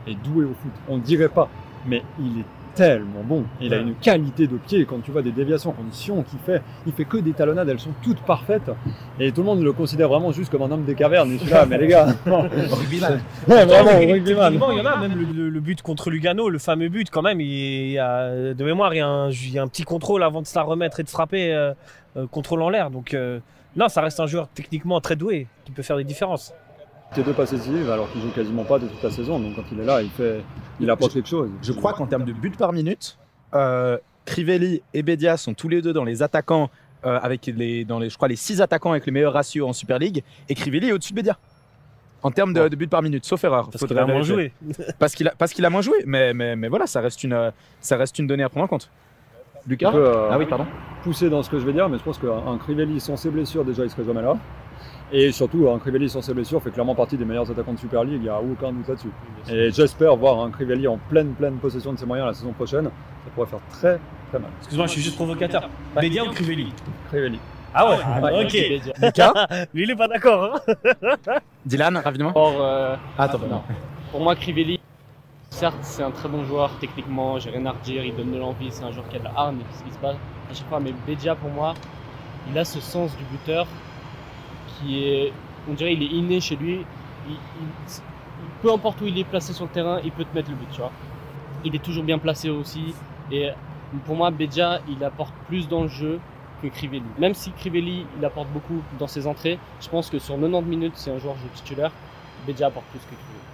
est 0.07 0.15
doué 0.15 0.45
au 0.45 0.55
foot. 0.55 0.73
On 0.89 0.97
ne 0.97 1.03
dirait 1.03 1.29
pas, 1.29 1.49
mais 1.87 2.03
il 2.21 2.41
est 2.41 2.45
tellement 2.79 3.23
bon. 3.25 3.45
Il 3.61 3.75
a 3.75 3.79
une 3.79 3.95
qualité 3.97 4.47
de 4.47 4.57
pied. 4.57 4.85
Quand 4.87 5.01
tu 5.03 5.11
vois 5.11 5.23
des 5.23 5.33
déviations, 5.33 5.73
conditions 5.73 6.23
qu'il 6.23 6.39
fait, 6.39 6.63
il 6.87 6.93
fait 6.93 7.05
que 7.05 7.17
des 7.19 7.33
talonnades, 7.33 7.69
elles 7.69 7.81
sont 7.81 7.93
toutes 8.03 8.21
parfaites. 8.21 8.71
Et 9.19 9.33
tout 9.33 9.41
le 9.41 9.47
monde 9.47 9.63
le 9.63 9.73
considère 9.73 10.09
vraiment 10.09 10.31
juste 10.33 10.51
comme 10.51 10.63
un 10.63 10.71
homme 10.71 10.85
des 10.85 10.95
cavernes. 10.95 11.33
Et 11.33 11.51
là, 11.51 11.67
mais 11.69 11.79
les 11.79 11.89
gars, 11.89 12.07
Rugbyman. 12.27 13.21
ouais, 13.49 13.65
vraiment, 13.65 13.91
Techniquement, 13.91 14.13
rugbyman. 14.47 14.53
il 14.73 14.79
y 14.79 14.81
en 14.81 14.87
a 14.87 14.97
même 14.97 15.15
le, 15.19 15.25
le- 15.33 15.49
le 15.51 15.61
but 15.61 15.83
contre 15.83 16.11
Lugano, 16.11 16.49
le 16.49 16.59
fameux 16.59 16.89
but 16.89 17.11
quand 17.11 17.23
même. 17.23 17.41
Il 17.41 17.91
y 17.91 17.99
a, 17.99 18.55
de 18.55 18.65
mémoire, 18.65 18.95
il 18.95 18.99
y, 18.99 19.01
a 19.01 19.07
un, 19.09 19.31
il 19.31 19.51
y 19.53 19.59
a 19.59 19.63
un 19.63 19.69
petit 19.69 19.83
contrôle 19.85 20.23
avant 20.23 20.41
de 20.43 20.47
se 20.47 20.57
la 20.57 20.63
remettre 20.63 21.01
et 21.01 21.03
de 21.03 21.09
frapper, 21.11 21.53
euh, 21.53 21.73
euh, 22.17 22.27
contrôle 22.27 22.63
en 22.63 22.71
l'air. 22.71 22.91
Donc 22.91 23.13
euh, 23.15 23.41
non, 23.77 23.89
ça 23.89 24.01
reste 24.03 24.21
un 24.21 24.27
joueur 24.27 24.49
techniquement 24.55 25.01
très 25.01 25.17
doué 25.17 25.47
qui 25.65 25.73
peut 25.73 25.83
faire 25.83 25.97
des 25.97 26.05
différences. 26.05 26.53
C'est 27.15 27.23
deux 27.23 27.33
passes 27.33 27.53
décisives 27.53 27.91
alors 27.91 28.11
qu'il 28.13 28.21
joue 28.21 28.31
quasiment 28.31 28.65
pas 28.65 28.79
de 28.79 28.87
toute 28.87 29.03
la 29.03 29.11
saison. 29.11 29.41
Donc 29.41 29.57
quand 29.57 29.65
il 29.73 29.81
est 29.81 29.85
là, 29.85 30.03
il 30.03 30.11
fait, 30.11 30.43
il 30.79 30.91
apporte 30.91 31.13
quelque 31.15 31.29
chose. 31.29 31.51
Je 31.63 31.73
crois 31.73 31.93
qu'en 31.95 32.07
termes 32.07 32.25
de 32.25 32.33
buts 32.33 32.51
par 32.51 32.73
minute, 32.73 33.19
euh, 33.55 33.97
Crivelli 34.27 34.83
et 34.93 35.03
Bedia 35.03 35.37
sont 35.37 35.55
tous 35.55 35.69
les 35.69 35.81
deux 35.81 35.93
dans 35.95 36.05
les 36.05 36.23
attaquants, 36.23 36.69
euh, 37.07 37.19
avec 37.23 37.47
les, 37.47 37.85
dans 37.85 37.99
les, 37.99 38.11
je 38.11 38.17
crois, 38.17 38.29
les 38.29 38.37
six 38.37 38.61
attaquants 38.61 38.91
avec 38.91 39.07
les 39.07 39.13
meilleurs 39.13 39.33
ratios 39.33 39.67
en 39.69 39.73
Super 39.73 39.99
League. 39.99 40.23
Et 40.49 40.55
Crivelli 40.55 40.89
est 40.89 40.93
au-dessus 40.93 41.13
de 41.13 41.17
Bedia. 41.17 41.39
En 42.23 42.31
termes 42.31 42.53
de, 42.53 42.69
de 42.69 42.77
buts 42.77 42.89
par 42.89 43.01
minute, 43.01 43.25
sauf 43.25 43.43
erreur. 43.45 43.71
Parce 43.71 43.79
Faudrait 43.79 44.03
qu'il 44.03 44.11
a 44.11 44.13
moins 44.13 44.23
joué. 44.23 44.53
Parce 44.99 45.15
qu'il 45.15 45.29
a, 45.29 45.35
parce 45.39 45.53
qu'il 45.53 45.65
a 45.65 45.71
moins 45.71 45.83
joué. 45.83 46.03
Mais, 46.05 46.35
mais, 46.35 46.57
mais 46.57 46.67
voilà, 46.69 46.87
ça 46.89 47.01
reste, 47.01 47.23
une, 47.25 47.53
ça 47.81 47.97
reste 47.97 48.19
une 48.19 48.27
donnée 48.27 48.43
à 48.43 48.49
prendre 48.49 48.65
en 48.65 48.69
compte. 48.69 48.91
Lucas 49.69 49.93
peut, 49.93 49.99
euh, 50.05 50.29
Ah 50.31 50.37
oui, 50.39 50.47
pardon. 50.47 50.67
pousser 51.05 51.31
dans 51.31 51.43
ce 51.43 51.49
que 51.51 51.59
je 51.61 51.65
vais 51.65 51.73
dire, 51.73 51.89
mais 51.89 51.97
je 51.99 52.03
pense 52.03 52.19
qu'un 52.19 52.45
un 52.47 52.59
Crivelli 52.59 52.99
sans 53.01 53.17
ses 53.17 53.31
blessures, 53.31 53.65
déjà, 53.65 53.85
il 53.85 53.91
serait 53.91 54.05
jamais 54.05 54.23
là. 54.23 54.37
Et 55.11 55.33
surtout, 55.33 55.69
un 55.71 55.79
Crivelli 55.79 56.09
sans 56.11 56.21
ses 56.21 56.35
blessures 56.35 56.63
fait 56.63 56.71
clairement 56.71 56.95
partie 56.95 57.17
des 57.17 57.25
meilleurs 57.25 57.51
attaquants 57.51 57.73
de 57.73 57.79
Super 57.79 58.05
League, 58.05 58.17
il 58.17 58.23
n'y 58.23 58.29
a 58.29 58.39
aucun 58.41 58.73
doute 58.73 58.89
là-dessus. 58.89 59.11
Et 59.51 59.71
j'espère 59.71 60.15
voir 60.17 60.41
un 60.41 60.51
Crivelli 60.51 60.87
en 60.87 60.99
pleine, 60.99 61.33
pleine 61.33 61.57
possession 61.57 61.95
de 61.95 61.99
ses 61.99 62.05
moyens 62.05 62.29
la 62.29 62.35
saison 62.35 62.53
prochaine. 62.53 62.85
Ça 62.85 63.31
pourrait 63.35 63.47
faire 63.47 63.61
très, 63.71 63.99
très 64.29 64.39
mal. 64.39 64.51
Excuse-moi, 64.59 64.87
je 64.87 64.93
suis 64.93 65.01
juste 65.03 65.17
provocateur. 65.17 65.71
Bédia 65.99 66.25
ou 66.25 66.31
Crivelli 66.31 66.73
Crivelli. 67.09 67.39
Ah 67.75 67.89
ouais, 67.89 68.23
Ouais, 68.23 68.45
ok. 68.45 68.93
Lucas 69.03 69.33
Lui, 69.73 69.85
il 69.85 69.91
est 69.91 69.97
pas 69.97 70.09
d'accord. 70.09 70.61
Hein 70.67 71.15
Dylan, 71.67 71.97
rapidement 71.97 72.33
Or, 72.35 72.57
euh, 72.61 72.97
Attends, 73.17 73.39
non. 73.49 73.63
Pour 74.11 74.21
moi, 74.21 74.35
Crivelli, 74.37 74.79
certes, 75.51 75.79
c'est 75.83 76.03
un 76.03 76.11
très 76.11 76.29
bon 76.29 76.45
joueur 76.45 76.71
techniquement, 76.81 77.39
j'ai 77.39 77.51
rien 77.51 77.65
à 77.67 77.73
redire, 77.73 78.05
il 78.05 78.15
donne 78.15 78.33
de 78.33 78.39
l'envie, 78.39 78.69
c'est 78.71 78.85
un 78.85 78.93
joueur 78.93 79.09
qui 79.09 79.17
a 79.17 79.19
de 79.21 79.25
la 79.25 79.33
hargne, 79.37 79.59
ce 79.79 79.85
qui 79.85 79.91
se 79.91 79.99
passe 79.99 80.17
à 80.51 80.55
chaque 80.55 80.69
fois. 80.69 80.81
Mais 80.81 80.93
Bedia, 81.07 81.35
pour 81.35 81.51
moi, 81.51 81.75
il 82.51 82.59
a 82.59 82.65
ce 82.65 82.81
sens 82.81 83.17
du 83.17 83.25
buteur 83.25 83.67
qui 84.81 85.05
est, 85.05 85.33
on 85.71 85.75
dirait, 85.75 85.95
il 85.95 86.03
est 86.03 86.07
inné 86.07 86.41
chez 86.41 86.57
lui. 86.57 86.81
Il, 87.29 87.33
il- 87.35 87.39
peu 88.63 88.73
importe 88.73 89.01
où 89.01 89.07
il 89.07 89.17
est 89.19 89.25
placé 89.25 89.53
sur 89.53 89.65
le 89.65 89.71
terrain, 89.71 90.01
il 90.05 90.11
peut 90.11 90.25
te 90.25 90.35
mettre 90.35 90.51
le 90.51 90.57
but, 90.57 90.69
tu 90.73 90.79
vois. 90.81 90.91
Il 91.65 91.75
est 91.75 91.83
toujours 91.83 92.05
bien 92.05 92.19
placé 92.19 92.51
aussi. 92.51 92.95
Et 93.31 93.51
pour 94.05 94.17
moi, 94.17 94.31
Bedia, 94.31 94.81
il 94.89 95.03
apporte 95.05 95.33
plus 95.47 95.69
dans 95.69 95.83
le 95.83 95.89
jeu 95.89 96.19
que 96.63 96.67
Crivelli. 96.69 97.05
Même 97.19 97.35
si 97.35 97.53
Crivelli, 97.53 98.05
il 98.19 98.25
apporte 98.25 98.49
beaucoup 98.49 98.83
dans 98.99 99.07
ses 99.07 99.27
entrées, 99.27 99.59
je 99.81 99.89
pense 99.89 100.11
que 100.11 100.19
sur 100.19 100.35
90 100.37 100.69
minutes, 100.69 100.93
c'est 100.97 101.11
un 101.11 101.19
joueur 101.19 101.35
jeu 101.37 101.49
titulaire. 101.55 101.93
Bedia 102.47 102.67
apporte 102.67 102.87
plus 102.87 102.99
que 103.01 103.15
Crivelli. 103.15 103.49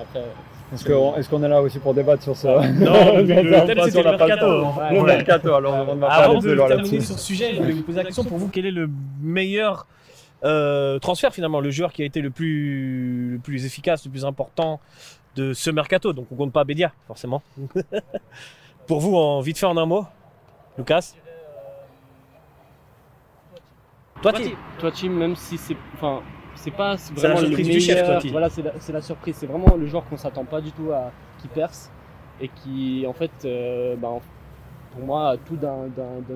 Après, 0.00 0.24
Est-ce 1.18 1.28
qu'on 1.28 1.42
est, 1.42 1.48
là 1.48 1.60
aussi 1.60 1.78
pour 1.78 1.94
débattre 1.94 2.22
sur 2.22 2.36
ça 2.36 2.60
Non, 2.70 3.16
le 3.18 3.50
Pas 3.50 3.60
thème, 3.66 3.90
sur 3.90 4.02
la 4.02 4.16
mercato. 4.16 4.46
Le 4.90 5.02
mercato, 5.02 5.54
alors 5.54 5.86
on 5.88 5.94
va 5.96 6.40
de 6.40 6.50
loin 6.52 6.68
terminer 6.68 7.00
sur 7.00 7.18
ce 7.18 7.24
sujet, 7.24 7.54
je 7.54 7.60
voulais 7.60 7.72
vous 7.72 7.82
poser 7.82 7.98
la 7.98 8.04
question 8.04 8.24
pour 8.24 8.38
vous, 8.38 8.48
quel 8.48 8.66
est 8.66 8.70
le 8.70 8.88
meilleur 9.20 9.86
euh, 10.44 10.98
transfert 10.98 11.32
finalement, 11.32 11.60
le 11.60 11.70
joueur 11.70 11.92
qui 11.92 12.02
a 12.02 12.04
été 12.04 12.20
le 12.20 12.30
plus, 12.30 13.32
le 13.32 13.38
plus 13.38 13.66
efficace, 13.66 14.04
le 14.04 14.10
plus 14.10 14.24
important 14.24 14.80
de 15.36 15.52
ce 15.52 15.70
mercato 15.70 16.12
Donc 16.12 16.26
on 16.32 16.36
compte 16.36 16.52
pas 16.52 16.64
Bédia, 16.64 16.92
forcément. 17.06 17.42
pour 18.86 19.00
vous, 19.00 19.16
en 19.16 19.40
vite 19.40 19.58
fait 19.58 19.66
en 19.66 19.76
un 19.76 19.86
mot, 19.86 20.06
Lucas 20.78 21.14
Toi, 24.22 24.32
Toiti, 24.32 24.54
Toiti, 24.78 25.08
même 25.08 25.36
si 25.36 25.56
c'est, 25.56 25.76
enfin, 25.94 26.20
c'est 26.54 26.70
pas 26.70 26.94
la 26.94 26.96
vraiment 27.14 27.40
le 27.40 27.46
surprise 27.46 27.68
du 27.68 27.80
chef, 27.80 28.06
Toiti. 28.06 28.28
Voilà, 28.28 28.50
c'est 28.50 28.62
la, 28.62 28.72
la 28.92 29.02
surprise. 29.02 29.36
C'est 29.38 29.46
vraiment 29.46 29.76
le 29.76 29.86
joueur 29.86 30.04
qu'on 30.04 30.18
s'attend 30.18 30.44
pas 30.44 30.60
du 30.60 30.72
tout 30.72 30.92
à 30.92 31.10
qui 31.40 31.48
perce 31.48 31.90
et 32.40 32.48
qui, 32.48 33.04
en 33.06 33.12
fait, 33.12 33.30
euh, 33.44 33.96
bah, 33.96 34.18
pour 34.92 35.04
moi, 35.04 35.30
a 35.30 35.36
tout 35.36 35.56
d'un, 35.56 35.88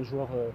joueur 0.02 0.28
euh, 0.34 0.50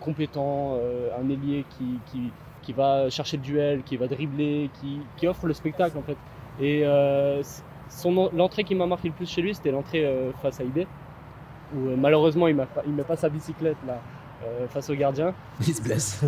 compétent, 0.00 0.76
euh, 0.80 1.10
un 1.18 1.28
ailier 1.28 1.64
qui, 1.70 1.98
qui, 2.06 2.30
qui 2.68 2.74
va 2.74 3.08
chercher 3.08 3.38
le 3.38 3.42
duel, 3.42 3.82
qui 3.82 3.96
va 3.96 4.08
dribbler, 4.08 4.68
qui, 4.78 5.00
qui 5.16 5.26
offre 5.26 5.46
le 5.46 5.54
spectacle 5.54 5.96
en 5.96 6.02
fait. 6.02 6.18
Et 6.60 6.82
euh, 6.84 7.42
son, 7.88 8.30
l'entrée 8.34 8.62
qui 8.62 8.74
m'a 8.74 8.84
marqué 8.84 9.08
le 9.08 9.14
plus 9.14 9.26
chez 9.26 9.40
lui, 9.40 9.54
c'était 9.54 9.70
l'entrée 9.70 10.04
euh, 10.04 10.32
face 10.42 10.60
à 10.60 10.64
IB, 10.64 10.86
où 11.74 11.88
euh, 11.88 11.96
malheureusement 11.96 12.46
il 12.46 12.58
il 12.86 12.92
met 12.92 13.04
pas 13.04 13.16
sa 13.16 13.30
bicyclette 13.30 13.78
là 13.86 14.02
euh, 14.44 14.68
face 14.68 14.90
au 14.90 14.94
gardien. 14.94 15.32
Il 15.66 15.74
se 15.74 15.80
blesse. 15.80 16.20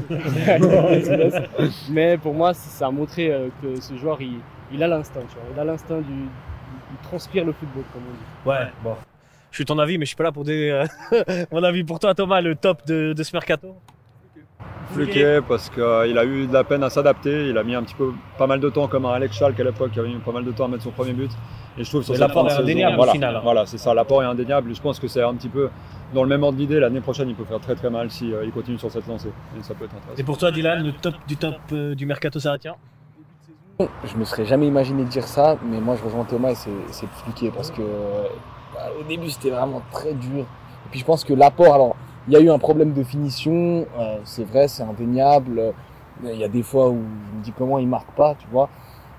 Mais 1.90 2.16
pour 2.16 2.32
moi, 2.32 2.54
ça 2.54 2.86
a 2.86 2.90
montré 2.90 3.30
euh, 3.30 3.48
que 3.60 3.78
ce 3.78 3.94
joueur, 3.98 4.22
il, 4.22 4.38
il 4.72 4.82
a 4.82 4.88
l'instinct. 4.88 5.20
Il 5.54 5.60
a 5.60 5.64
l'instinct 5.64 6.00
du, 6.00 6.24
il 6.90 6.96
transpire 7.02 7.44
le 7.44 7.52
football, 7.52 7.84
comme 7.92 8.02
on 8.08 8.14
dit. 8.14 8.48
Ouais, 8.48 8.70
bon. 8.82 8.96
Je 9.50 9.56
suis 9.56 9.66
ton 9.66 9.78
avis, 9.78 9.98
mais 9.98 10.06
je 10.06 10.10
suis 10.10 10.16
pas 10.16 10.24
là 10.24 10.32
pour 10.32 10.44
des. 10.44 10.84
mon 11.52 11.62
avis 11.62 11.84
pour 11.84 11.98
toi, 11.98 12.14
Thomas, 12.14 12.40
le 12.40 12.54
top 12.54 12.86
de, 12.86 13.12
de 13.12 13.22
ce 13.22 13.36
mercato 13.36 13.76
Fluquet 14.92 15.40
parce 15.46 15.70
qu'il 15.70 15.82
a 16.18 16.24
eu 16.24 16.46
de 16.46 16.52
la 16.52 16.64
peine 16.64 16.82
à 16.82 16.90
s'adapter. 16.90 17.48
Il 17.48 17.58
a 17.58 17.62
mis 17.62 17.74
un 17.74 17.82
petit 17.82 17.94
peu 17.94 18.12
pas 18.38 18.46
mal 18.46 18.60
de 18.60 18.68
temps, 18.68 18.88
comme 18.88 19.06
un 19.06 19.12
Alex 19.12 19.36
Schalke 19.36 19.58
à 19.60 19.64
l'époque, 19.64 19.92
qui 19.92 19.98
avait 20.00 20.08
mis 20.08 20.16
pas 20.16 20.32
mal 20.32 20.44
de 20.44 20.50
temps 20.50 20.64
à 20.64 20.68
mettre 20.68 20.84
son 20.84 20.90
premier 20.90 21.12
but. 21.12 21.30
Et 21.78 21.84
je 21.84 21.88
trouve 21.88 22.02
cette 22.02 22.18
l'apport 22.18 22.44
de 22.44 22.50
est 22.50 22.54
indéniable 22.54 22.94
au 22.94 22.96
voilà, 22.96 23.12
final, 23.12 23.36
hein. 23.36 23.40
Voilà, 23.42 23.66
c'est 23.66 23.78
ça. 23.78 23.94
L'apport 23.94 24.22
est 24.22 24.26
indéniable. 24.26 24.74
Je 24.74 24.80
pense 24.80 24.98
que 24.98 25.08
c'est 25.08 25.22
un 25.22 25.34
petit 25.34 25.48
peu 25.48 25.70
dans 26.12 26.22
le 26.22 26.28
même 26.28 26.42
ordre 26.42 26.58
d'idée. 26.58 26.80
L'année 26.80 27.00
prochaine, 27.00 27.28
il 27.28 27.34
peut 27.34 27.44
faire 27.44 27.60
très 27.60 27.74
très 27.74 27.90
mal 27.90 28.10
si 28.10 28.32
euh, 28.32 28.44
il 28.44 28.50
continue 28.50 28.78
sur 28.78 28.90
cette 28.90 29.06
lancée. 29.06 29.30
Et 29.58 29.62
ça 29.62 29.74
peut 29.74 29.84
être 29.84 29.94
Et 29.94 29.98
intéressant. 29.98 30.24
pour 30.24 30.38
toi, 30.38 30.50
Dylan, 30.50 30.84
le 30.84 30.92
top 30.92 31.14
du 31.26 31.36
top 31.36 31.54
euh, 31.72 31.94
du 31.94 32.06
mercato 32.06 32.40
sarratien 32.40 32.74
Je 33.78 34.16
me 34.16 34.24
serais 34.24 34.44
jamais 34.44 34.66
imaginé 34.66 35.04
dire 35.04 35.26
ça, 35.26 35.56
mais 35.64 35.80
moi 35.80 35.96
je 35.96 36.04
rejoins 36.04 36.24
Thomas 36.24 36.50
et 36.50 36.54
c'est 36.54 36.70
c'est 36.90 37.06
Fluquet 37.06 37.52
parce 37.54 37.70
que 37.70 37.80
euh, 37.80 38.24
bah, 38.74 38.88
au 39.00 39.04
début 39.04 39.30
c'était 39.30 39.50
vraiment 39.50 39.82
très 39.92 40.12
dur. 40.14 40.40
Et 40.40 40.88
puis 40.90 41.00
je 41.00 41.04
pense 41.04 41.24
que 41.24 41.32
l'apport, 41.32 41.74
alors 41.74 41.96
il 42.30 42.34
y 42.34 42.36
a 42.36 42.40
eu 42.40 42.48
un 42.48 42.58
problème 42.60 42.92
de 42.92 43.02
finition, 43.02 43.84
euh, 43.98 44.18
c'est 44.24 44.44
vrai, 44.44 44.68
c'est 44.68 44.84
indéniable. 44.84 45.74
Il 46.22 46.36
y 46.36 46.44
a 46.44 46.48
des 46.48 46.62
fois 46.62 46.88
où 46.88 46.98
je 47.32 47.38
me 47.38 47.42
dis 47.42 47.52
comment 47.58 47.80
il 47.80 47.88
marque 47.88 48.12
pas, 48.12 48.36
tu 48.36 48.46
vois. 48.52 48.68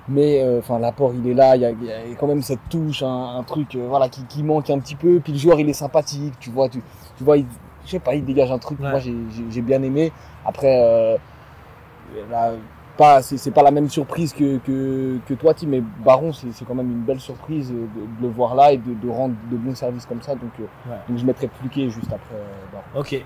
Mais 0.08 0.42
euh, 0.42 0.60
enfin 0.60 0.80
l'apport 0.80 1.12
il 1.14 1.28
est 1.28 1.34
là, 1.34 1.58
il 1.58 1.62
y 1.62 1.66
a, 1.66 1.72
il 1.72 1.84
y 1.84 1.92
a 1.92 2.16
quand 2.18 2.28
même 2.28 2.42
cette 2.42 2.70
touche, 2.70 3.04
un, 3.04 3.36
un 3.38 3.44
truc 3.44 3.76
euh, 3.76 3.86
voilà 3.90 4.08
qui, 4.08 4.24
qui 4.26 4.44
manque 4.44 4.70
un 4.70 4.80
petit 4.80 4.96
peu. 4.96 5.20
Puis 5.20 5.34
le 5.34 5.40
joueur 5.40 5.60
il 5.60 5.68
est 5.68 5.74
sympathique, 5.74 6.34
tu 6.40 6.52
vois, 6.52 6.70
tu, 6.70 6.82
tu 7.18 7.24
vois, 7.26 7.38
il, 7.38 7.46
je 7.86 7.92
sais 7.92 8.00
pas, 8.00 8.16
il 8.16 8.24
dégage 8.24 8.52
un 8.52 8.60
truc. 8.60 8.80
Ouais. 8.80 8.90
Moi 8.92 9.00
j'ai 9.00 9.62
bien 9.62 9.84
aimé. 9.84 10.14
Après. 10.46 11.20
Là, 12.30 12.52
pas, 12.98 13.22
c'est, 13.22 13.38
c'est 13.38 13.52
pas 13.52 13.64
la 13.64 13.72
même 13.72 13.90
surprise 13.90 14.34
que, 14.34 14.58
que, 14.58 15.18
que 15.28 15.34
toi, 15.34 15.54
Tim, 15.54 15.68
mais 15.68 15.82
Baron, 16.04 16.34
c'est, 16.34 16.52
c'est 16.52 16.66
quand 16.66 16.76
même 16.76 16.92
une 16.92 17.02
belle 17.02 17.20
surprise 17.20 17.70
de, 17.70 17.76
de 17.76 18.22
le 18.22 18.28
voir 18.30 18.56
là 18.56 18.72
et 18.74 18.78
de, 18.78 18.94
de 18.94 19.10
rendre 19.10 19.36
de 19.50 19.58
bons 19.58 19.76
services 19.76 20.06
comme 20.06 20.22
ça. 20.22 20.34
Donc, 20.36 20.52
euh, 20.60 20.64
Ouais. 20.90 20.98
donc 21.08 21.18
je 21.18 21.26
mettrais 21.26 21.48
Pluquet 21.48 21.90
juste 21.90 22.12
après 22.12 22.36
euh, 22.36 22.46
Baron. 22.72 23.02
Ok. 23.02 23.24